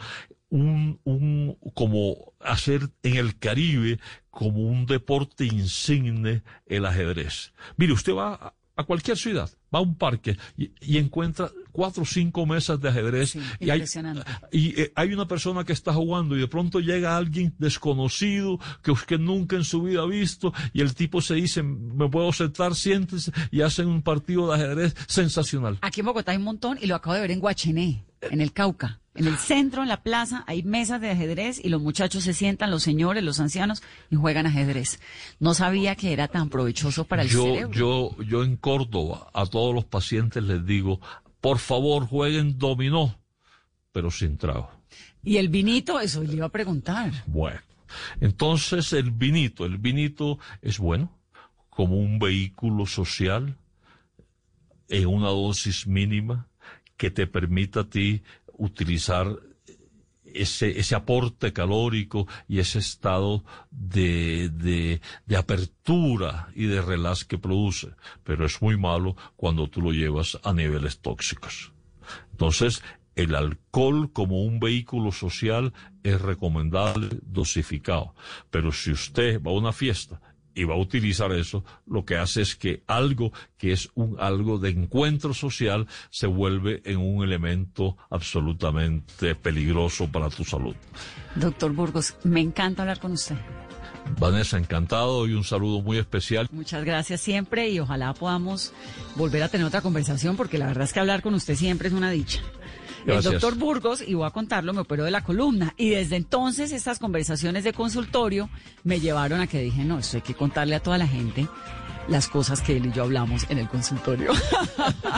[0.51, 4.01] un, un como hacer en el Caribe
[4.31, 7.53] como un deporte insigne el ajedrez.
[7.77, 12.07] Mire, usted va a, cualquier ciudad, va a un parque y, y encuentra cuatro o
[12.07, 14.23] cinco mesas de ajedrez y hay, Impresionante.
[14.51, 18.91] y eh, hay una persona que está jugando y de pronto llega alguien desconocido que
[18.91, 22.75] usted nunca en su vida ha visto y el tipo se dice, me puedo sentar,
[22.75, 25.79] siéntese y hacen un partido de ajedrez sensacional.
[25.83, 28.53] Aquí en Bogotá hay un montón y lo acabo de ver en Guachené, en el
[28.53, 29.00] Cauca.
[29.15, 32.71] En el centro, en la plaza, hay mesas de ajedrez y los muchachos se sientan,
[32.71, 35.01] los señores, los ancianos, y juegan ajedrez.
[35.41, 37.73] No sabía que era tan provechoso para el yo, cerebro.
[37.73, 41.01] yo, yo en Córdoba a todos los pacientes les digo,
[41.41, 43.19] por favor jueguen dominó,
[43.91, 44.71] pero sin trago.
[45.25, 47.13] Y el vinito, eso le iba a preguntar.
[47.27, 47.61] Bueno,
[48.21, 51.13] entonces el vinito, el vinito es bueno
[51.69, 53.57] como un vehículo social
[54.89, 56.49] en una dosis mínima
[56.97, 58.23] que te permita a ti
[58.61, 59.27] utilizar
[60.35, 64.49] ese, ese aporte calórico y ese estado de,
[65.27, 67.89] de, apertura y de relax que produce.
[68.23, 71.73] Pero es muy malo cuando tú lo llevas a niveles tóxicos.
[72.31, 72.83] Entonces,
[73.17, 78.15] el alcohol como un vehículo social es recomendable dosificado.
[78.51, 80.21] Pero si usted va a una fiesta
[80.55, 84.59] y va a utilizar eso, lo que hace es que algo que es un algo
[84.59, 90.75] de encuentro social se vuelve en un elemento absolutamente peligroso para tu salud.
[91.35, 93.37] Doctor Burgos, me encanta hablar con usted.
[94.19, 96.49] Vanessa, encantado y un saludo muy especial.
[96.53, 98.73] Muchas gracias siempre y ojalá podamos
[99.17, 101.95] volver a tener otra conversación porque la verdad es que hablar con usted siempre es
[101.95, 102.41] una dicha.
[103.05, 103.27] Gracias.
[103.27, 105.75] El doctor Burgos, y voy a contarlo, me operó de la columna.
[105.77, 108.49] Y desde entonces estas conversaciones de consultorio
[108.85, 111.49] me llevaron a que dije, no, esto hay que contarle a toda la gente
[112.09, 114.33] las cosas que él y yo hablamos en el consultorio.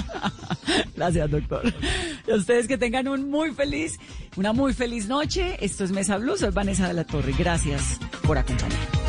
[0.96, 1.72] Gracias, doctor.
[2.26, 3.98] Y a ustedes que tengan un muy feliz,
[4.36, 5.56] una muy feliz noche.
[5.60, 7.34] Esto es Mesa Blue, soy Vanessa de la Torre.
[7.36, 9.01] Gracias por acompañarme.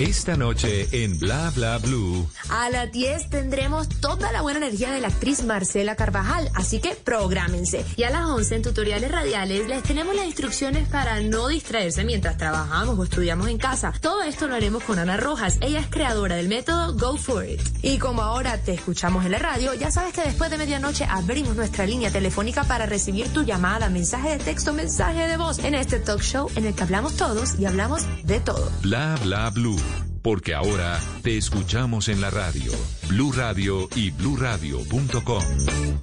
[0.00, 2.26] Esta noche en Bla Bla Blue.
[2.48, 6.94] A las 10 tendremos toda la buena energía de la actriz Marcela Carvajal, así que
[6.94, 7.84] prográmense.
[7.98, 12.38] Y a las 11 en tutoriales radiales les tenemos las instrucciones para no distraerse mientras
[12.38, 13.92] trabajamos o estudiamos en casa.
[14.00, 17.60] Todo esto lo haremos con Ana Rojas, ella es creadora del método Go For It.
[17.82, 21.56] Y como ahora te escuchamos en la radio, ya sabes que después de medianoche abrimos
[21.56, 25.98] nuestra línea telefónica para recibir tu llamada, mensaje de texto, mensaje de voz en este
[25.98, 28.72] talk show en el que hablamos todos y hablamos de todo.
[28.80, 29.76] Bla Bla Blue.
[30.22, 32.72] Porque ahora te escuchamos en la radio.
[33.08, 35.44] Blue Radio y bluradio.com.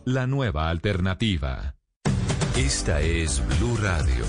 [0.06, 1.76] La nueva alternativa.
[2.56, 4.26] Esta es Blue Radio.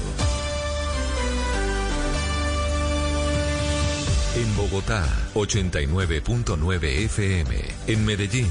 [4.36, 7.56] En Bogotá, 89.9 FM.
[7.88, 8.50] En Medellín,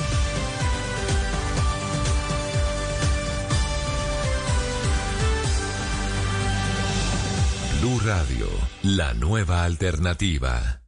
[8.05, 8.47] Radio,
[8.81, 10.81] la nueva alternativa.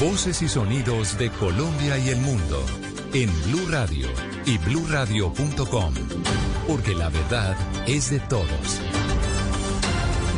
[0.00, 2.64] Voces y sonidos de Colombia y el mundo
[3.12, 4.08] en Blue Radio
[4.46, 5.94] y bluradio.com,
[6.66, 7.56] porque la verdad
[7.86, 8.80] es de todos.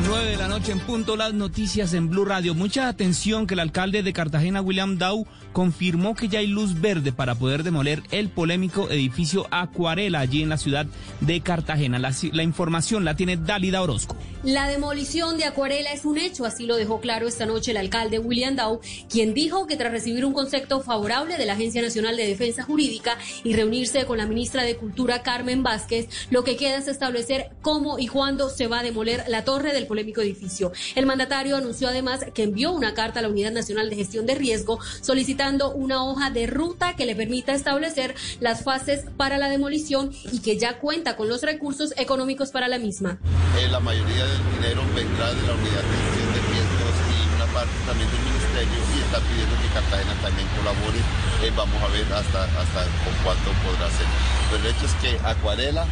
[0.08, 2.54] 9 de la noche en punto las noticias en Blue Radio.
[2.54, 7.12] Mucha atención que el alcalde de Cartagena, William Dow, confirmó que ya hay luz verde
[7.12, 10.84] para poder demoler el polémico edificio Acuarela allí en la ciudad
[11.22, 11.98] de Cartagena.
[11.98, 14.18] La, información la tiene Dálida Orozco.
[14.44, 18.18] La demolición de Acuarela es un hecho, así lo dejó claro esta noche el alcalde
[18.18, 22.26] William Dow, quien dijo que tras recibir un concepto favorable de la Agencia Nacional de
[22.26, 26.86] Defensa Jurídica y reunirse con la ministra de Cultura Carmen Vázquez, lo que queda es
[26.86, 30.72] establecer cómo y cuándo se va a demoler la torre del polémico edificio.
[30.94, 34.34] El mandatario anunció además que envió una carta a la Unidad Nacional de Gestión de
[34.34, 40.10] Riesgo solicitando una hoja de ruta que le permita establecer las fases para la demolición
[40.32, 43.18] y que ya cuenta con los recursos económicos para la misma.
[43.60, 47.46] Eh, la mayoría del dinero vendrá de la Unidad de Gestión de Riesgos y una
[47.54, 50.98] parte también del Ministerio y está pidiendo que Cartagena también colabore.
[51.44, 54.06] Eh, vamos a ver hasta, hasta con cuánto podrá ser.
[54.50, 55.86] Pero el hecho es que Acuarela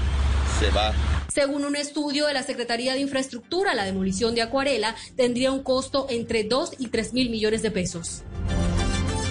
[0.59, 0.93] se va
[1.29, 6.07] según un estudio de la Secretaría de Infraestructura, la demolición de Acuarela tendría un costo
[6.09, 8.23] entre 2 y 3 mil millones de pesos.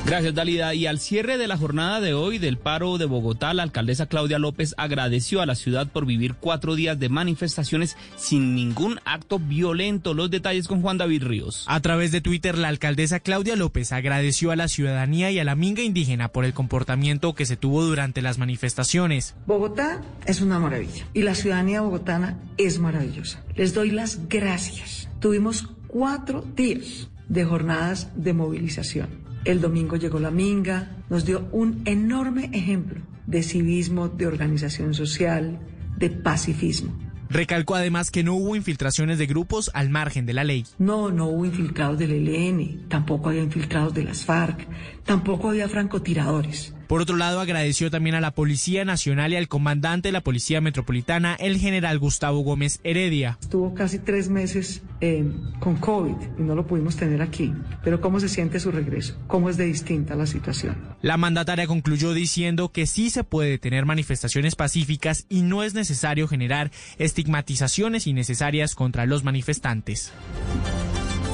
[0.05, 0.73] Gracias, Dalida.
[0.73, 4.37] Y al cierre de la jornada de hoy del paro de Bogotá, la alcaldesa Claudia
[4.37, 10.13] López agradeció a la ciudad por vivir cuatro días de manifestaciones sin ningún acto violento.
[10.13, 11.63] Los detalles con Juan David Ríos.
[11.69, 15.55] A través de Twitter, la alcaldesa Claudia López agradeció a la ciudadanía y a la
[15.55, 19.35] minga indígena por el comportamiento que se tuvo durante las manifestaciones.
[19.47, 23.41] Bogotá es una maravilla y la ciudadanía bogotana es maravillosa.
[23.55, 25.07] Les doy las gracias.
[25.21, 29.22] Tuvimos cuatro días de jornadas de movilización.
[29.45, 35.59] El domingo llegó la Minga, nos dio un enorme ejemplo de civismo, de organización social,
[35.97, 36.97] de pacifismo.
[37.29, 40.65] Recalcó además que no hubo infiltraciones de grupos al margen de la ley.
[40.77, 44.67] No, no hubo infiltrados del ELN, tampoco había infiltrados de las FARC,
[45.03, 46.73] tampoco había francotiradores.
[46.93, 50.61] Por otro lado, agradeció también a la Policía Nacional y al comandante de la Policía
[50.61, 53.39] Metropolitana, el general Gustavo Gómez Heredia.
[53.41, 55.25] Estuvo casi tres meses eh,
[55.59, 57.51] con COVID y no lo pudimos tener aquí.
[57.83, 59.17] Pero ¿cómo se siente su regreso?
[59.25, 60.77] ¿Cómo es de distinta la situación?
[61.01, 66.27] La mandataria concluyó diciendo que sí se puede tener manifestaciones pacíficas y no es necesario
[66.27, 66.69] generar
[66.99, 70.13] estigmatizaciones innecesarias contra los manifestantes.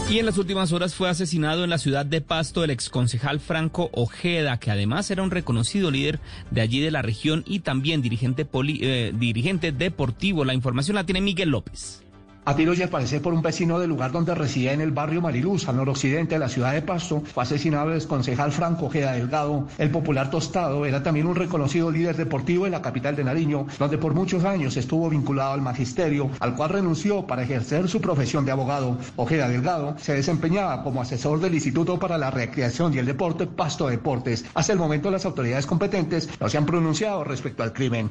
[0.10, 3.92] Y en las últimas horas fue asesinado en la ciudad de Pasto el exconcejal Franco
[3.94, 8.48] Ojeda, que además era un reconocido líder de allí de la región y también dirigente,
[8.52, 10.46] eh, dirigente deportivo.
[10.46, 12.02] La información la tiene Miguel López.
[12.50, 15.68] A tiros y al por un vecino del lugar donde residía en el barrio Mariluz,
[15.68, 19.68] al noroccidente de la ciudad de Pasto, fue asesinado el exconcejal Franco Ojeda Delgado.
[19.78, 24.00] El popular tostado era también un reconocido líder deportivo en la capital de Nariño, donde
[24.00, 28.52] por muchos años estuvo vinculado al magisterio, al cual renunció para ejercer su profesión de
[28.52, 28.98] abogado.
[29.16, 33.90] Ojeda Delgado se desempeñaba como asesor del Instituto para la Recreación y el Deporte Pasto
[33.90, 34.44] Deportes.
[34.56, 38.10] Hasta el momento las autoridades competentes no se han pronunciado respecto al crimen.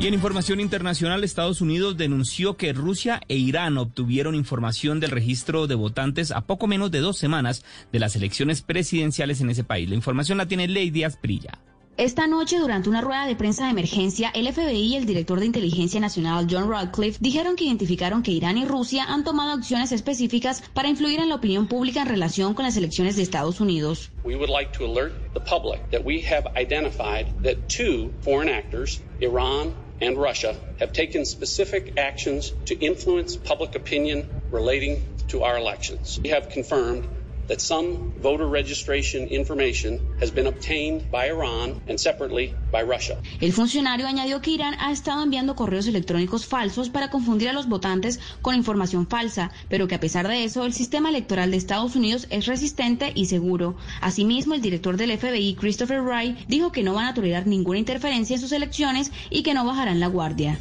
[0.00, 5.66] Y en información internacional, Estados Unidos denunció que Rusia e Irán obtuvieron información del registro
[5.66, 9.88] de votantes a poco menos de dos semanas de las elecciones presidenciales en ese país.
[9.88, 11.58] La información la tiene Lady Asprilla.
[11.96, 15.46] Esta noche, durante una rueda de prensa de emergencia, el FBI y el director de
[15.46, 20.62] inteligencia nacional John Radcliffe dijeron que identificaron que Irán y Rusia han tomado acciones específicas
[20.74, 24.12] para influir en la opinión pública en relación con las elecciones de Estados Unidos.
[24.22, 29.02] We would like to alert the public that we have identified that two foreign actors,
[29.20, 36.18] Iran and Russia, have taken specific actions to influence public opinion relating to our elections.
[36.22, 37.06] We have confirmed
[37.48, 43.18] that some voter registration information has been obtained by Iran and separately by Russia.
[43.40, 47.68] El funcionario añadió que Irán ha estado enviando correos electrónicos falsos para confundir a los
[47.68, 51.96] votantes con información falsa, pero que a pesar de eso el sistema electoral de Estados
[51.96, 53.76] Unidos es resistente y seguro.
[54.00, 58.34] Asimismo, el director del FBI, Christopher Wright, dijo que no van a tolerar ninguna interferencia
[58.34, 60.58] en sus elecciones y que no bajarán la guardia.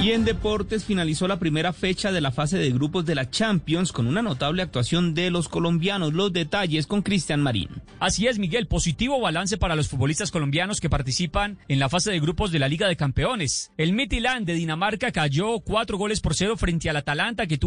[0.00, 3.90] Y en deportes finalizó la primera fecha de la fase de grupos de la Champions
[3.90, 6.14] con una notable actuación de los colombianos.
[6.14, 7.68] Los detalles con Cristian Marín.
[7.98, 8.68] Así es, Miguel.
[8.68, 12.68] Positivo balance para los futbolistas colombianos que participan en la fase de grupos de la
[12.68, 13.72] Liga de Campeones.
[13.76, 17.66] El Midtjylland de Dinamarca cayó cuatro goles por cero frente al Atalanta que tuvo